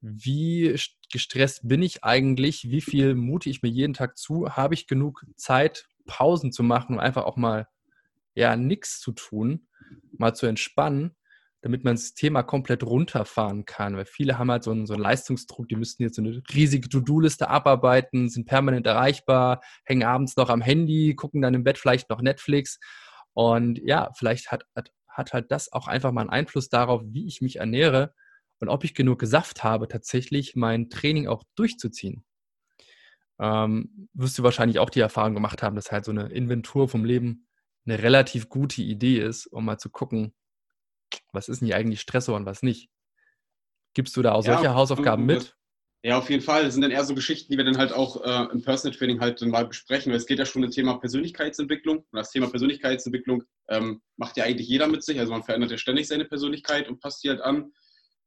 [0.00, 0.78] wie
[1.12, 2.70] gestresst bin ich eigentlich?
[2.70, 4.50] Wie viel mute ich mir jeden Tag zu?
[4.50, 7.68] Habe ich genug Zeit, Pausen zu machen und einfach auch mal
[8.34, 9.66] ja nichts zu tun,
[10.12, 11.16] mal zu entspannen,
[11.62, 13.96] damit man das Thema komplett runterfahren kann.
[13.96, 16.88] Weil viele haben halt so einen, so einen Leistungsdruck, die müssten jetzt so eine riesige
[16.88, 22.08] To-Do-Liste abarbeiten, sind permanent erreichbar, hängen abends noch am Handy, gucken dann im Bett vielleicht
[22.10, 22.78] noch Netflix.
[23.34, 27.26] Und ja, vielleicht hat, hat, hat halt das auch einfach mal einen Einfluss darauf, wie
[27.26, 28.14] ich mich ernähre
[28.58, 32.24] und ob ich genug Saft habe, tatsächlich mein Training auch durchzuziehen.
[33.38, 37.04] Ähm, wirst du wahrscheinlich auch die Erfahrung gemacht haben, dass halt so eine Inventur vom
[37.04, 37.46] Leben
[37.86, 40.34] eine relativ gute Idee ist, um mal zu gucken,
[41.32, 42.88] was ist denn hier eigentlich Stressor und was nicht.
[43.94, 45.56] Gibst du da auch solche ja, Hausaufgaben mit?
[46.02, 46.64] Ja, auf jeden Fall.
[46.64, 49.20] Das sind dann eher so Geschichten, die wir dann halt auch äh, im Personal Training
[49.20, 50.10] halt dann mal besprechen.
[50.10, 51.98] Weil es geht ja schon um das Thema Persönlichkeitsentwicklung.
[51.98, 55.18] Und das Thema Persönlichkeitsentwicklung ähm, macht ja eigentlich jeder mit sich.
[55.18, 57.72] Also man verändert ja ständig seine Persönlichkeit und passt die halt an.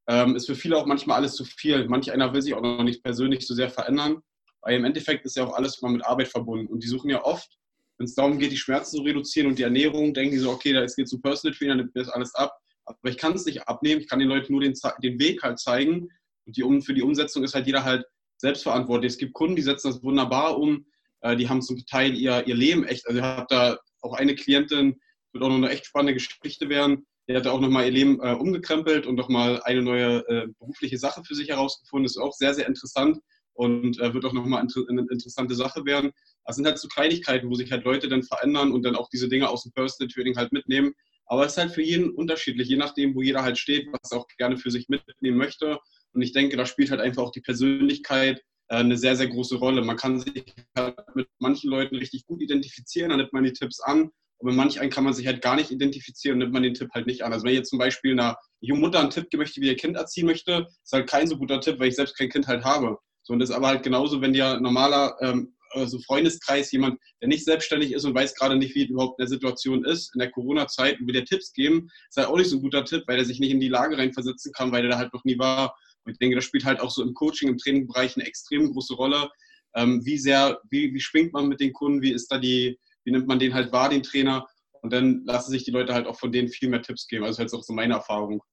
[0.07, 1.87] Ähm, ist für viele auch manchmal alles zu viel.
[1.87, 4.21] Manch einer will sich auch noch nicht persönlich so sehr verändern.
[4.61, 6.67] Weil im Endeffekt ist ja auch alles immer mit Arbeit verbunden.
[6.67, 7.57] Und die suchen ja oft,
[7.97, 10.73] wenn es darum geht, die Schmerzen zu reduzieren und die Ernährung, denken die so, okay,
[10.73, 12.55] da geht es zum Personal Trainer, nimmt mir das alles ab.
[12.85, 15.59] Aber ich kann es nicht abnehmen, ich kann den Leuten nur den, den Weg halt
[15.59, 16.09] zeigen.
[16.45, 18.05] Und die, für die Umsetzung ist halt jeder halt
[18.37, 19.13] selbstverantwortlich.
[19.13, 20.85] Es gibt Kunden, die setzen das wunderbar um.
[21.21, 23.07] Äh, die haben zum Teil ihr, ihr Leben echt.
[23.07, 24.99] Also, ich habe da auch eine Klientin,
[25.31, 27.05] wird auch noch eine echt spannende Geschichte werden.
[27.29, 31.23] Die hat auch nochmal ihr Leben äh, umgekrempelt und nochmal eine neue äh, berufliche Sache
[31.23, 32.03] für sich herausgefunden.
[32.03, 33.19] Das ist auch sehr, sehr interessant
[33.53, 36.11] und äh, wird auch nochmal inter eine interessante Sache werden.
[36.45, 39.29] Das sind halt so Kleinigkeiten, wo sich halt Leute dann verändern und dann auch diese
[39.29, 40.93] Dinge aus dem Personal Training halt mitnehmen.
[41.33, 44.19] Aber es ist halt für jeden unterschiedlich, je nachdem, wo jeder halt steht, was er
[44.19, 45.79] auch gerne für sich mitnehmen möchte.
[46.13, 49.55] Und ich denke, da spielt halt einfach auch die Persönlichkeit äh, eine sehr, sehr große
[49.55, 49.81] Rolle.
[49.81, 50.43] Man kann sich
[50.77, 54.11] halt mit manchen Leuten richtig gut identifizieren, dann nimmt man die Tipps an.
[54.37, 56.75] Und mit manch einen kann man sich halt gar nicht identifizieren und nimmt man den
[56.75, 57.33] Tipp halt nicht an.
[57.33, 59.75] Also wenn ich jetzt zum Beispiel einer jungen Mutter einen Tipp geben möchte, wie ihr
[59.75, 62.63] Kind erziehen möchte, ist halt kein so guter Tipp, weil ich selbst kein Kind halt
[62.63, 62.99] habe.
[63.23, 67.27] So, und das ist aber halt genauso, wenn dir normaler ähm, also Freundeskreis, jemand, der
[67.27, 70.99] nicht selbstständig ist und weiß gerade nicht, wie überhaupt der Situation ist, in der Corona-Zeit
[70.99, 73.25] und will dir Tipps geben, ist halt auch nicht so ein guter Tipp, weil er
[73.25, 75.75] sich nicht in die Lage reinversetzen kann, weil er da halt noch nie war.
[76.05, 78.95] Und ich denke, das spielt halt auch so im Coaching, im Trainingbereich eine extrem große
[78.95, 79.29] Rolle.
[79.75, 83.11] Ähm, wie sehr, wie, wie schwingt man mit den Kunden, wie ist da die, wie
[83.11, 84.47] nimmt man den halt wahr, den Trainer?
[84.81, 87.23] Und dann lassen sich die Leute halt auch von denen viel mehr Tipps geben.
[87.23, 88.43] Also das ist halt auch so meine Erfahrung.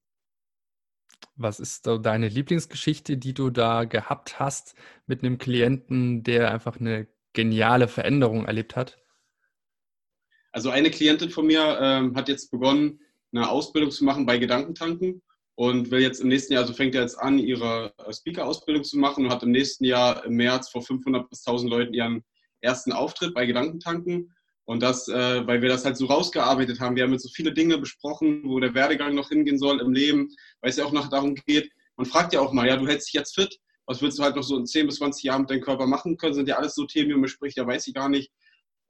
[1.36, 4.74] Was ist so deine Lieblingsgeschichte, die du da gehabt hast
[5.06, 8.98] mit einem Klienten, der einfach eine geniale Veränderung erlebt hat?
[10.52, 13.00] Also eine Klientin von mir ähm, hat jetzt begonnen,
[13.32, 15.22] eine Ausbildung zu machen bei Gedankentanken
[15.54, 18.98] und will jetzt im nächsten Jahr, also fängt er jetzt an, ihre äh, Speaker-Ausbildung zu
[18.98, 22.24] machen und hat im nächsten Jahr im März vor 500 bis 1000 Leuten ihren
[22.60, 24.34] ersten Auftritt bei Gedankentanken.
[24.70, 26.94] Und das, äh, weil wir das halt so rausgearbeitet haben.
[26.94, 30.28] Wir haben jetzt so viele Dinge besprochen, wo der Werdegang noch hingehen soll im Leben,
[30.60, 33.08] weil es ja auch noch darum geht, man fragt ja auch mal, ja, du hältst
[33.08, 35.50] dich jetzt fit, was willst du halt noch so in 10 bis 20 Jahren mit
[35.50, 36.34] deinem Körper machen können?
[36.34, 38.30] Sind ja alles so Themen, die man bespricht, da weiß ich gar nicht.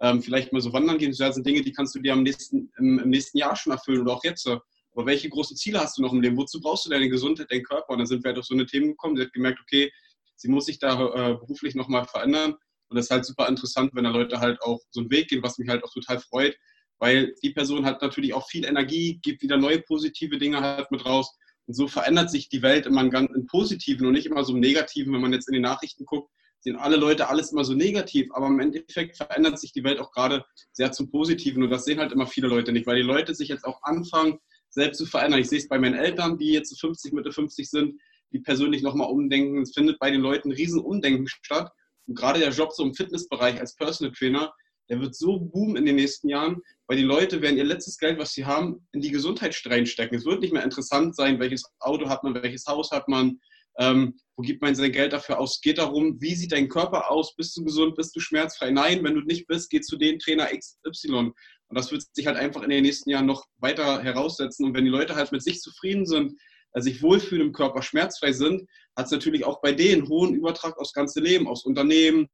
[0.02, 2.70] Ähm, vielleicht mal so wandern gehen, das sind Dinge, die kannst du dir am nächsten,
[2.76, 4.46] im, im, nächsten Jahr schon erfüllen oder auch jetzt.
[4.46, 6.36] Aber welche großen Ziele hast du noch im Leben?
[6.36, 7.94] Wozu brauchst du deine Gesundheit, deinen Körper?
[7.94, 9.90] Und dann sind wir halt auf so eine Themen gekommen, sie hat gemerkt, okay,
[10.36, 12.54] sie muss sich da äh, beruflich nochmal verändern
[12.90, 15.42] und das ist halt super interessant, wenn da Leute halt auch so einen Weg gehen,
[15.42, 16.56] was mich halt auch total freut,
[16.98, 21.06] weil die Person hat natürlich auch viel Energie, gibt wieder neue positive Dinge halt mit
[21.06, 21.38] raus.
[21.66, 24.60] Und so verändert sich die Welt immer ganz im Positiven und nicht immer so im
[24.60, 25.12] Negativen.
[25.12, 28.28] Wenn man jetzt in die Nachrichten guckt, sehen alle Leute alles immer so negativ.
[28.32, 31.62] Aber im Endeffekt verändert sich die Welt auch gerade sehr zum Positiven.
[31.62, 34.38] Und das sehen halt immer viele Leute nicht, weil die Leute sich jetzt auch anfangen,
[34.68, 35.40] selbst zu verändern.
[35.40, 38.00] Ich sehe es bei meinen Eltern, die jetzt 50, Mitte 50 sind,
[38.32, 39.62] die persönlich nochmal umdenken.
[39.62, 41.70] Es findet bei den Leuten ein Riesenumdenken statt.
[42.10, 44.52] Und gerade der Job so im Fitnessbereich als Personal Trainer,
[44.88, 46.56] der wird so boomen in den nächsten Jahren,
[46.88, 50.18] weil die Leute werden ihr letztes Geld, was sie haben, in die Gesundheit reinstecken.
[50.18, 53.38] Es wird nicht mehr interessant sein, welches Auto hat man, welches Haus hat man,
[53.78, 55.54] Ähm, wo gibt man sein Geld dafür aus?
[55.54, 57.36] Es geht darum, wie sieht dein Körper aus?
[57.36, 57.94] Bist du gesund?
[57.94, 58.72] Bist du schmerzfrei?
[58.72, 61.12] Nein, wenn du nicht bist, geh zu den Trainer XY.
[61.12, 61.34] Und
[61.68, 64.64] das wird sich halt einfach in den nächsten Jahren noch weiter heraussetzen.
[64.64, 66.36] Und wenn die Leute halt mit sich zufrieden sind,
[66.72, 68.68] also sich wohlfühlen im Körper, schmerzfrei sind,
[69.00, 72.28] hat es natürlich auch bei denen hohen Übertrag aufs ganze Leben, aufs Unternehmen,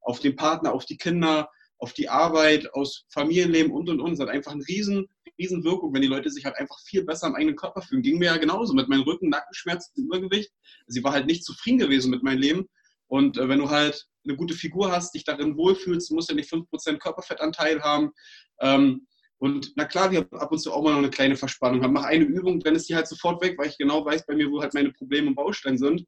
[0.00, 4.12] auf den Partner, auf die Kinder, auf die Arbeit, aus Familienleben und und und.
[4.12, 5.08] Es hat einfach eine riesen,
[5.38, 8.02] riesen Wirkung, wenn die Leute sich halt einfach viel besser im eigenen Körper fühlen.
[8.02, 10.52] Ging mir ja genauso mit meinem Rücken, Nackenschmerzen, Übergewicht.
[10.86, 12.68] Sie war halt nicht zufrieden gewesen mit meinem Leben.
[13.08, 16.52] Und äh, wenn du halt eine gute Figur hast, dich darin wohlfühlst, musst ja nicht
[16.52, 18.12] 5% Körperfettanteil haben.
[18.60, 19.06] Ähm,
[19.42, 21.94] und na klar, wir haben ab und zu auch mal noch eine kleine Verspannung haben.
[21.94, 24.48] Mach eine Übung, dann ist die halt sofort weg, weil ich genau weiß bei mir,
[24.48, 26.06] wo halt meine Probleme und Baustellen sind.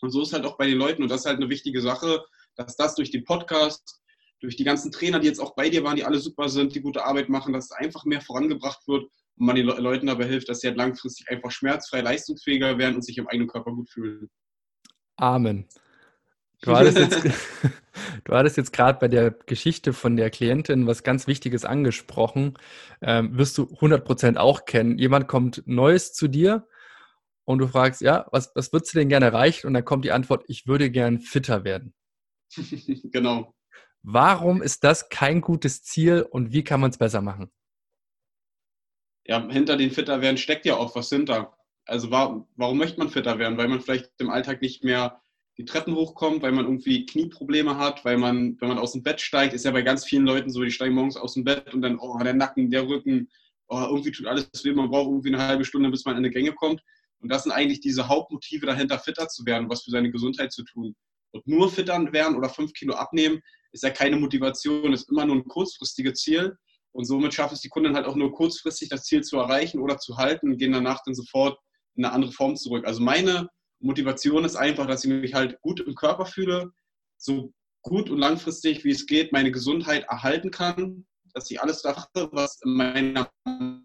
[0.00, 1.02] Und so ist halt auch bei den Leuten.
[1.02, 4.00] Und das ist halt eine wichtige Sache, dass das durch den Podcast,
[4.38, 6.80] durch die ganzen Trainer, die jetzt auch bei dir waren, die alle super sind, die
[6.80, 9.06] gute Arbeit machen, dass es einfach mehr vorangebracht wird
[9.38, 13.02] und man den Leuten dabei hilft, dass sie halt langfristig einfach schmerzfrei, leistungsfähiger werden und
[13.02, 14.30] sich im eigenen Körper gut fühlen.
[15.16, 15.66] Amen.
[16.62, 17.22] Du hattest jetzt,
[18.24, 22.54] du hattest jetzt gerade bei der Geschichte von der Klientin was ganz Wichtiges angesprochen.
[23.02, 24.98] Ähm, wirst du 100% auch kennen.
[24.98, 26.66] Jemand kommt Neues zu dir
[27.44, 29.66] und du fragst, ja, was, was würdest du denn gerne erreichen?
[29.66, 31.94] Und dann kommt die Antwort, ich würde gern fitter werden.
[32.56, 33.54] genau.
[34.02, 37.52] Warum ist das kein gutes Ziel und wie kann man es besser machen?
[39.24, 41.56] Ja, hinter den fitter werden steckt ja auch was hinter.
[41.84, 43.58] Also warum, warum möchte man fitter werden?
[43.58, 45.22] Weil man vielleicht im Alltag nicht mehr
[45.58, 49.20] die Treppen hochkommt, weil man irgendwie Knieprobleme hat, weil man, wenn man aus dem Bett
[49.20, 51.82] steigt, ist ja bei ganz vielen Leuten so, die steigen morgens aus dem Bett und
[51.82, 53.28] dann, oh, der Nacken, der Rücken,
[53.68, 56.30] oh, irgendwie tut alles weh, man braucht irgendwie eine halbe Stunde, bis man in eine
[56.30, 56.82] Gänge kommt.
[57.20, 60.64] Und das sind eigentlich diese Hauptmotive dahinter, fitter zu werden, was für seine Gesundheit zu
[60.64, 60.94] tun.
[61.32, 63.40] Und nur fitter werden oder fünf Kilo abnehmen,
[63.72, 66.56] ist ja keine Motivation, ist immer nur ein kurzfristiges Ziel.
[66.92, 69.98] Und somit schafft es die Kunden halt auch nur kurzfristig, das Ziel zu erreichen oder
[69.98, 71.58] zu halten und gehen danach dann sofort
[71.94, 72.86] in eine andere Form zurück.
[72.86, 73.48] Also meine
[73.82, 76.72] Motivation ist einfach, dass ich mich halt gut im Körper fühle,
[77.18, 82.08] so gut und langfristig wie es geht meine Gesundheit erhalten kann, dass ich alles mache,
[82.32, 83.30] was in meiner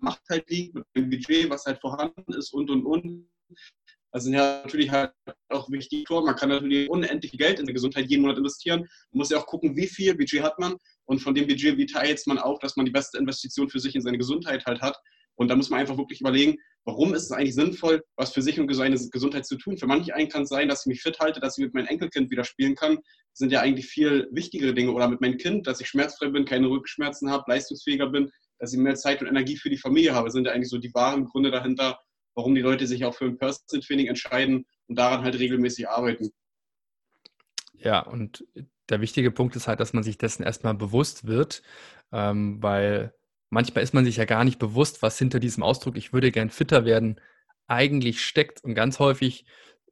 [0.02, 3.30] Macht halt liegt, mit dem Budget, was halt vorhanden ist und und und.
[4.14, 5.12] Das sind ja natürlich halt
[5.50, 6.26] auch wichtige Tore.
[6.26, 8.82] Man kann natürlich unendlich Geld in die Gesundheit jeden Monat investieren.
[9.12, 11.86] Man muss ja auch gucken, wie viel Budget hat man und von dem Budget, wie
[11.86, 14.98] teilt man auf, dass man die beste Investition für sich in seine Gesundheit halt hat.
[15.38, 18.60] Und da muss man einfach wirklich überlegen, warum ist es eigentlich sinnvoll, was für sich
[18.60, 19.78] und seine Gesundheit zu tun.
[19.78, 21.88] Für manche einen kann es sein, dass ich mich fit halte, dass ich mit meinem
[21.88, 22.96] Enkelkind wieder spielen kann.
[22.96, 24.92] Das sind ja eigentlich viel wichtigere Dinge.
[24.92, 28.80] Oder mit meinem Kind, dass ich schmerzfrei bin, keine Rückenschmerzen habe, leistungsfähiger bin, dass ich
[28.80, 30.26] mehr Zeit und Energie für die Familie habe.
[30.26, 32.00] Das sind ja eigentlich so die wahren Gründe dahinter,
[32.34, 36.32] warum die Leute sich auch für ein Personal Training entscheiden und daran halt regelmäßig arbeiten.
[37.74, 38.44] Ja, und
[38.90, 41.62] der wichtige Punkt ist halt, dass man sich dessen erstmal bewusst wird,
[42.12, 43.14] ähm, weil
[43.50, 46.50] manchmal ist man sich ja gar nicht bewusst, was hinter diesem Ausdruck, ich würde gern
[46.50, 47.20] fitter werden,
[47.68, 48.64] eigentlich steckt.
[48.64, 49.46] Und ganz häufig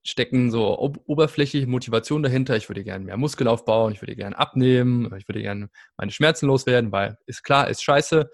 [0.03, 2.55] stecken so oberflächliche Motivationen dahinter.
[2.55, 6.47] Ich würde gerne mehr Muskel aufbauen, ich würde gerne abnehmen, ich würde gerne meine Schmerzen
[6.47, 8.29] loswerden, weil ist klar, ist scheiße.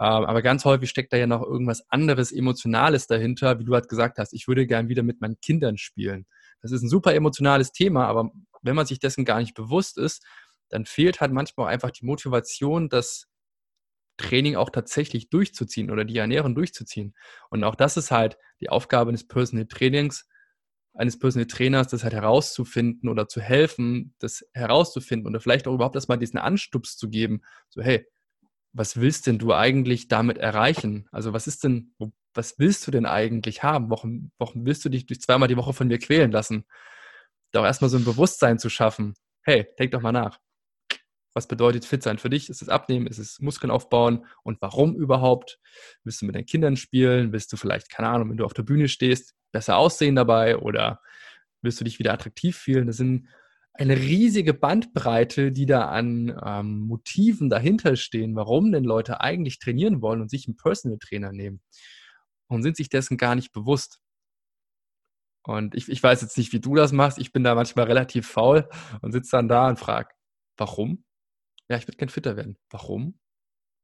[0.00, 3.88] Ähm, aber ganz häufig steckt da ja noch irgendwas anderes, Emotionales dahinter, wie du halt
[3.88, 6.26] gesagt hast, ich würde gern wieder mit meinen Kindern spielen.
[6.62, 8.30] Das ist ein super emotionales Thema, aber
[8.62, 10.24] wenn man sich dessen gar nicht bewusst ist,
[10.70, 13.26] dann fehlt halt manchmal auch einfach die Motivation, das
[14.20, 17.14] Training auch tatsächlich durchzuziehen oder die Ernährung durchzuziehen.
[17.50, 20.28] Und auch das ist halt die Aufgabe eines Personal Trainings,
[20.94, 25.94] eines Personal Trainers, das halt herauszufinden oder zu helfen, das herauszufinden oder vielleicht auch überhaupt
[25.94, 27.42] erstmal diesen Anstups zu geben.
[27.68, 28.06] So, hey,
[28.72, 31.08] was willst denn du eigentlich damit erreichen?
[31.12, 31.94] Also was ist denn,
[32.34, 33.90] was willst du denn eigentlich haben?
[33.90, 36.64] Warum, warum willst du dich durch zweimal die Woche von mir quälen lassen?
[37.52, 39.14] Da auch erstmal so ein Bewusstsein zu schaffen.
[39.42, 40.38] Hey, denk doch mal nach.
[41.32, 42.50] Was bedeutet fit sein für dich?
[42.50, 43.06] Ist es Abnehmen?
[43.06, 44.26] Ist es Muskeln aufbauen?
[44.42, 45.58] Und warum überhaupt?
[46.02, 47.32] Willst du mit deinen Kindern spielen?
[47.32, 50.56] Willst du vielleicht, keine Ahnung, wenn du auf der Bühne stehst, besser aussehen dabei?
[50.56, 51.00] Oder
[51.62, 52.88] willst du dich wieder attraktiv fühlen?
[52.88, 53.28] Das sind
[53.74, 60.02] eine riesige Bandbreite, die da an ähm, Motiven dahinter stehen, warum denn Leute eigentlich trainieren
[60.02, 61.60] wollen und sich einen Personal Trainer nehmen
[62.48, 64.00] und sind sich dessen gar nicht bewusst.
[65.44, 67.18] Und ich, ich weiß jetzt nicht, wie du das machst.
[67.18, 68.68] Ich bin da manchmal relativ faul
[69.00, 70.10] und sitze dann da und frage,
[70.58, 71.04] warum?
[71.70, 72.58] Ja, ich würde gern fitter werden.
[72.68, 73.18] Warum?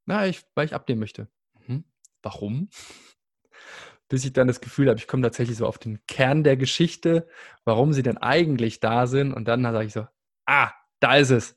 [0.06, 1.28] Na, ich, weil ich abnehmen möchte.
[1.66, 1.84] Mhm.
[2.22, 2.68] Warum?
[4.08, 7.28] bis ich dann das Gefühl habe, ich komme tatsächlich so auf den Kern der Geschichte,
[7.64, 9.32] warum sie denn eigentlich da sind.
[9.32, 10.06] Und dann sage ich so,
[10.46, 11.56] ah, da ist es.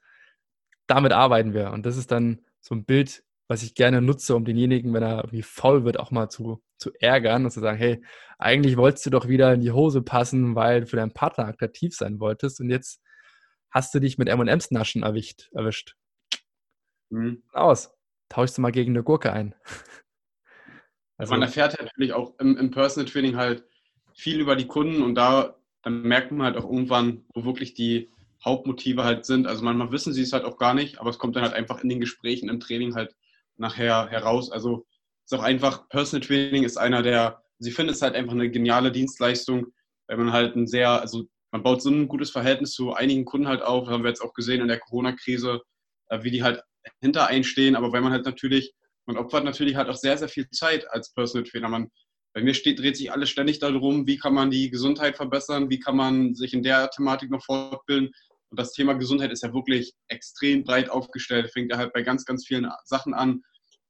[0.87, 1.71] Damit arbeiten wir.
[1.71, 5.17] Und das ist dann so ein Bild, was ich gerne nutze, um denjenigen, wenn er
[5.17, 8.03] irgendwie faul wird, auch mal zu, zu ärgern und zu sagen, hey,
[8.37, 11.95] eigentlich wolltest du doch wieder in die Hose passen, weil du für deinen Partner attraktiv
[11.95, 12.59] sein wolltest.
[12.59, 13.01] Und jetzt
[13.71, 15.49] hast du dich mit M&M's Naschen erwischt.
[15.53, 15.95] erwischt.
[17.09, 17.43] Mhm.
[17.53, 17.91] Aus.
[18.29, 19.55] Tauschst du mal gegen eine Gurke ein.
[21.17, 23.65] Also man erfährt natürlich auch im, im Personal Training halt
[24.13, 28.09] viel über die Kunden und da dann merkt man halt auch irgendwann, wo wirklich die
[28.43, 29.47] Hauptmotive halt sind.
[29.47, 31.81] Also manchmal wissen sie es halt auch gar nicht, aber es kommt dann halt einfach
[31.83, 33.15] in den Gesprächen im Training halt
[33.57, 34.51] nachher heraus.
[34.51, 34.85] Also
[35.25, 38.91] ist auch einfach, Personal Training ist einer der, sie finden es halt einfach eine geniale
[38.91, 39.67] Dienstleistung,
[40.07, 43.47] weil man halt ein sehr, also man baut so ein gutes Verhältnis zu einigen Kunden
[43.47, 45.61] halt auf, das haben wir jetzt auch gesehen in der Corona-Krise,
[46.09, 46.61] äh, wie die halt
[47.01, 48.73] hinter einstehen, aber weil man halt natürlich,
[49.05, 51.69] man opfert natürlich halt auch sehr, sehr viel Zeit als Personal Trainer.
[51.69, 51.89] Man,
[52.33, 55.79] bei mir steht, dreht sich alles ständig darum, wie kann man die Gesundheit verbessern, wie
[55.79, 58.11] kann man sich in der Thematik noch fortbilden.
[58.51, 62.25] Und das Thema Gesundheit ist ja wirklich extrem breit aufgestellt, fängt ja halt bei ganz,
[62.25, 63.41] ganz vielen Sachen an.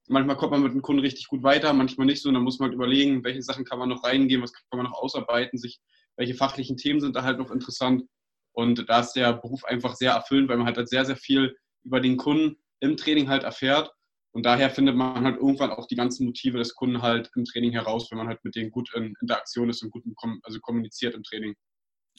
[0.08, 2.28] Manchmal kommt man mit dem Kunden richtig gut weiter, manchmal nicht so.
[2.28, 4.84] Und dann muss man halt überlegen, welche Sachen kann man noch reingehen, was kann man
[4.84, 5.80] noch ausarbeiten, sich,
[6.16, 8.04] welche fachlichen Themen sind da halt noch interessant.
[8.52, 12.00] Und da ist der Beruf einfach sehr erfüllend, weil man halt sehr, sehr viel über
[12.00, 13.92] den Kunden im Training halt erfährt.
[14.32, 17.72] Und daher findet man halt irgendwann auch die ganzen Motive des Kunden halt im Training
[17.72, 20.04] heraus, wenn man halt mit denen gut in Interaktion ist und gut
[20.42, 21.54] also kommuniziert im Training.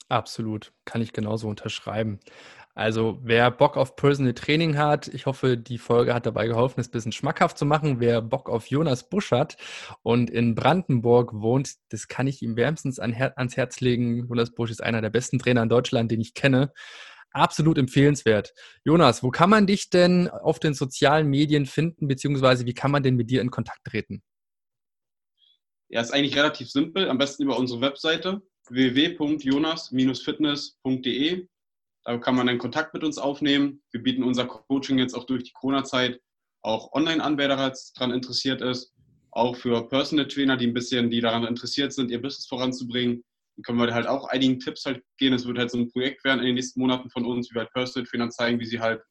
[0.09, 2.20] Absolut, kann ich genauso unterschreiben.
[2.74, 6.88] Also wer Bock auf Personal Training hat, ich hoffe, die Folge hat dabei geholfen, es
[6.88, 7.99] ein bisschen schmackhaft zu machen.
[7.99, 9.57] Wer Bock auf Jonas Busch hat
[10.03, 14.28] und in Brandenburg wohnt, das kann ich ihm wärmstens ans Herz legen.
[14.28, 16.74] Jonas Busch ist einer der besten Trainer in Deutschland, den ich kenne
[17.32, 18.53] absolut empfehlenswert.
[18.84, 23.03] Jonas, wo kann man dich denn auf den sozialen Medien finden, beziehungsweise wie kann man
[23.03, 24.21] denn mit dir in Kontakt treten?
[25.89, 27.09] Ja, ist eigentlich relativ simpel.
[27.09, 31.47] Am besten über unsere Webseite www.jonas-fitness.de.
[32.03, 33.84] Da kann man dann Kontakt mit uns aufnehmen.
[33.91, 36.21] Wir bieten unser Coaching jetzt auch durch die Corona-Zeit
[36.63, 38.93] auch online an, wer daran interessiert ist.
[39.32, 43.23] Auch für Personal Trainer, die ein bisschen, die daran interessiert sind, ihr Business voranzubringen
[43.64, 45.34] können wir halt auch einigen Tipps halt gehen.
[45.34, 47.62] Es wird halt so ein Projekt werden in den nächsten Monaten von uns, wie wir
[47.62, 49.02] halt Personal Trainer zeigen, wie sie halt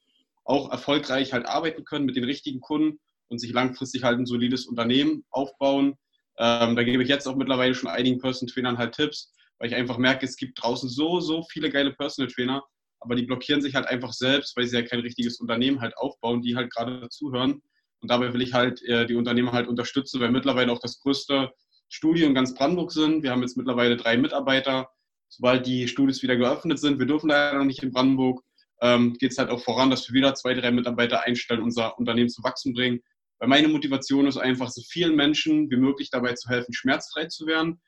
[0.44, 4.66] auch erfolgreich halt arbeiten können mit den richtigen Kunden und sich langfristig halt ein solides
[4.66, 5.94] Unternehmen aufbauen.
[6.38, 9.74] Ähm, da gebe ich jetzt auch mittlerweile schon einigen Personal Trainern halt Tipps, weil ich
[9.74, 12.64] einfach merke, es gibt draußen so, so viele geile Personal Trainer,
[13.00, 16.42] aber die blockieren sich halt einfach selbst, weil sie ja kein richtiges Unternehmen halt aufbauen,
[16.42, 17.62] die halt gerade zuhören.
[18.00, 21.50] Und dabei will ich halt äh, die Unternehmer halt unterstützen, weil mittlerweile auch das größte
[21.90, 23.24] Studio in ganz Brandenburg sind.
[23.24, 24.88] Wir haben jetzt mittlerweile drei Mitarbeiter.
[25.28, 28.42] Sobald die Studios wieder geöffnet sind, wir dürfen leider noch nicht in Brandenburg,
[28.80, 32.30] ähm, geht es halt auch voran, dass wir wieder zwei, drei Mitarbeiter einstellen, unser Unternehmen
[32.30, 33.00] zu wachsen bringen.
[33.38, 37.46] Weil meine Motivation ist einfach, so vielen Menschen wie möglich dabei zu helfen, schmerzfrei zu
[37.46, 37.80] werden.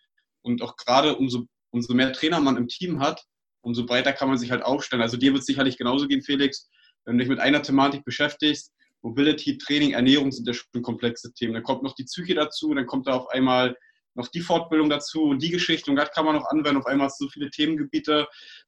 [0.43, 3.25] Und auch gerade umso, umso mehr Trainer man im Team hat,
[3.61, 5.03] umso breiter kann man sich halt aufstellen.
[5.03, 6.69] Also dir wird es sicherlich genauso gehen, Felix,
[7.05, 8.73] wenn du dich mit einer Thematik beschäftigst.
[9.03, 11.55] Mobility, Training, Ernährung sind ja schon komplexe Themen.
[11.55, 13.77] Dann kommt noch die Psyche dazu, dann kommt da auf einmal
[14.15, 16.79] noch die Fortbildung dazu und die Geschichte und das kann man noch anwenden.
[16.79, 18.27] Auf einmal hast du so viele Themengebiete,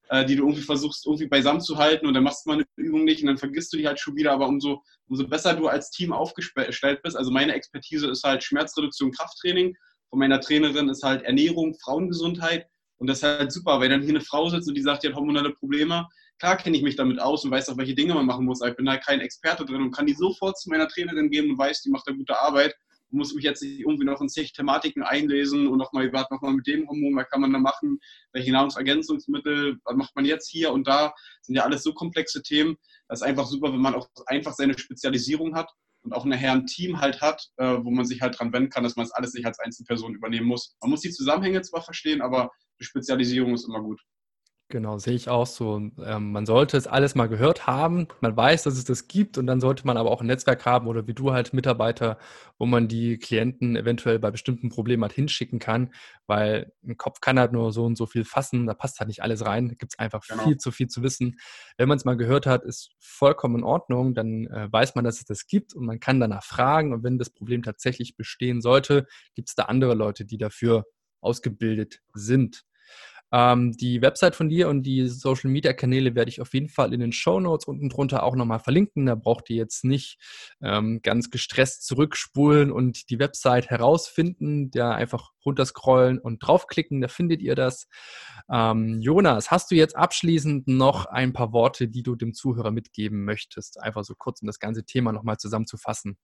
[0.08, 2.66] äh, die du irgendwie versuchst, irgendwie beisammen zu halten und dann machst du mal eine
[2.76, 4.32] Übung nicht und dann vergisst du die halt schon wieder.
[4.32, 9.12] Aber umso, umso besser du als Team aufgestellt bist, also meine Expertise ist halt Schmerzreduktion,
[9.12, 9.76] Krafttraining.
[10.08, 12.66] Von meiner Trainerin ist halt Ernährung, Frauengesundheit.
[12.98, 15.08] Und das ist halt super, weil dann hier eine Frau sitzt und die sagt, die
[15.08, 16.06] hat hormonelle Probleme.
[16.38, 18.62] Klar kenne ich mich damit aus und weiß auch, welche Dinge man machen muss.
[18.62, 21.50] Aber ich bin halt kein Experte drin und kann die sofort zu meiner Trainerin geben
[21.50, 22.74] und weiß, die macht da gute Arbeit
[23.14, 26.66] muss mich jetzt nicht irgendwie noch in zig Thematiken einlesen und nochmal, was nochmal mit
[26.66, 27.98] dem Hormon, was kann man da machen,
[28.32, 32.42] welche Nahrungsergänzungsmittel, was macht man jetzt hier und da, das sind ja alles so komplexe
[32.42, 32.76] Themen.
[33.08, 35.70] Das ist einfach super, wenn man auch einfach seine Spezialisierung hat
[36.02, 38.84] und auch nachher ein Team halt hat, äh, wo man sich halt dran wenden kann,
[38.84, 40.76] dass man das alles nicht als Einzelperson übernehmen muss.
[40.80, 42.50] Man muss die Zusammenhänge zwar verstehen, aber
[42.80, 44.00] die Spezialisierung ist immer gut.
[44.74, 45.76] Genau, sehe ich auch so.
[46.04, 48.08] Ähm, man sollte es alles mal gehört haben.
[48.20, 50.88] Man weiß, dass es das gibt und dann sollte man aber auch ein Netzwerk haben
[50.88, 52.18] oder wie du halt Mitarbeiter,
[52.58, 55.94] wo man die Klienten eventuell bei bestimmten Problemen halt hinschicken kann,
[56.26, 59.22] weil ein Kopf kann halt nur so und so viel fassen, da passt halt nicht
[59.22, 60.42] alles rein, da gibt es einfach genau.
[60.42, 61.36] viel zu viel zu wissen.
[61.76, 65.18] Wenn man es mal gehört hat, ist vollkommen in Ordnung, dann äh, weiß man, dass
[65.18, 69.06] es das gibt und man kann danach fragen und wenn das Problem tatsächlich bestehen sollte,
[69.36, 70.82] gibt es da andere Leute, die dafür
[71.20, 72.64] ausgebildet sind.
[73.34, 76.94] Ähm, die Website von dir und die Social Media Kanäle werde ich auf jeden Fall
[76.94, 79.06] in den Show Notes unten drunter auch nochmal verlinken.
[79.06, 80.20] Da braucht ihr jetzt nicht
[80.62, 84.70] ähm, ganz gestresst zurückspulen und die Website herausfinden.
[84.70, 87.88] Da einfach runterscrollen und draufklicken, da findet ihr das.
[88.48, 93.24] Ähm, Jonas, hast du jetzt abschließend noch ein paar Worte, die du dem Zuhörer mitgeben
[93.24, 93.82] möchtest?
[93.82, 96.18] Einfach so kurz, um das ganze Thema nochmal zusammenzufassen.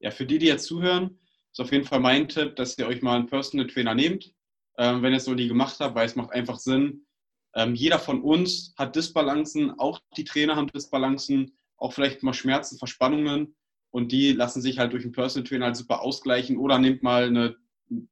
[0.00, 1.20] Ja, für die, die jetzt zuhören,
[1.52, 4.34] ist auf jeden Fall mein Tipp, dass ihr euch mal einen Personal Trainer nehmt
[4.78, 7.06] ähm, wenn ihr es noch nie gemacht habt, weil es macht einfach Sinn.
[7.54, 12.78] Ähm, jeder von uns hat Disbalancen, auch die Trainer haben Disbalancen, auch vielleicht mal Schmerzen,
[12.78, 13.56] Verspannungen
[13.90, 17.24] und die lassen sich halt durch einen Personal Trainer halt super ausgleichen oder nehmt mal
[17.24, 17.56] eine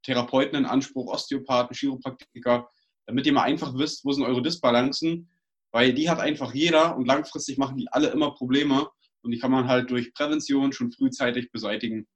[0.03, 2.69] Therapeuten in Anspruch, Osteopathen, Chiropraktiker,
[3.07, 5.29] damit ihr mal einfach wisst, wo sind eure Disbalancen,
[5.73, 8.89] weil die hat einfach jeder und langfristig machen die alle immer Probleme
[9.23, 12.07] und die kann man halt durch Prävention schon frühzeitig beseitigen.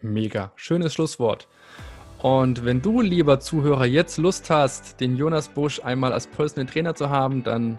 [0.00, 1.48] Mega, schönes Schlusswort.
[2.22, 6.94] Und wenn du, lieber Zuhörer, jetzt Lust hast, den Jonas Busch einmal als Personal Trainer
[6.94, 7.78] zu haben, dann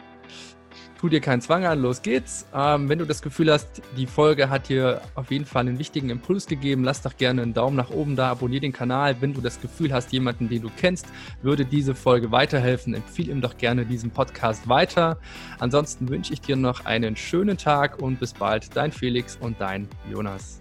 [0.98, 2.46] tu dir keinen Zwang an, los geht's.
[2.54, 6.10] Ähm, wenn du das Gefühl hast, die Folge hat dir auf jeden Fall einen wichtigen
[6.10, 9.16] Impuls gegeben, lass doch gerne einen Daumen nach oben da, abonniere den Kanal.
[9.20, 11.06] Wenn du das Gefühl hast, jemanden, den du kennst,
[11.42, 15.18] würde diese Folge weiterhelfen, empfehle ihm doch gerne diesen Podcast weiter.
[15.60, 18.76] Ansonsten wünsche ich dir noch einen schönen Tag und bis bald.
[18.76, 20.60] Dein Felix und dein Jonas.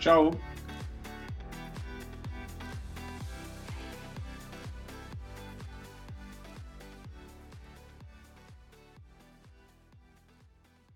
[0.00, 0.32] Ciao.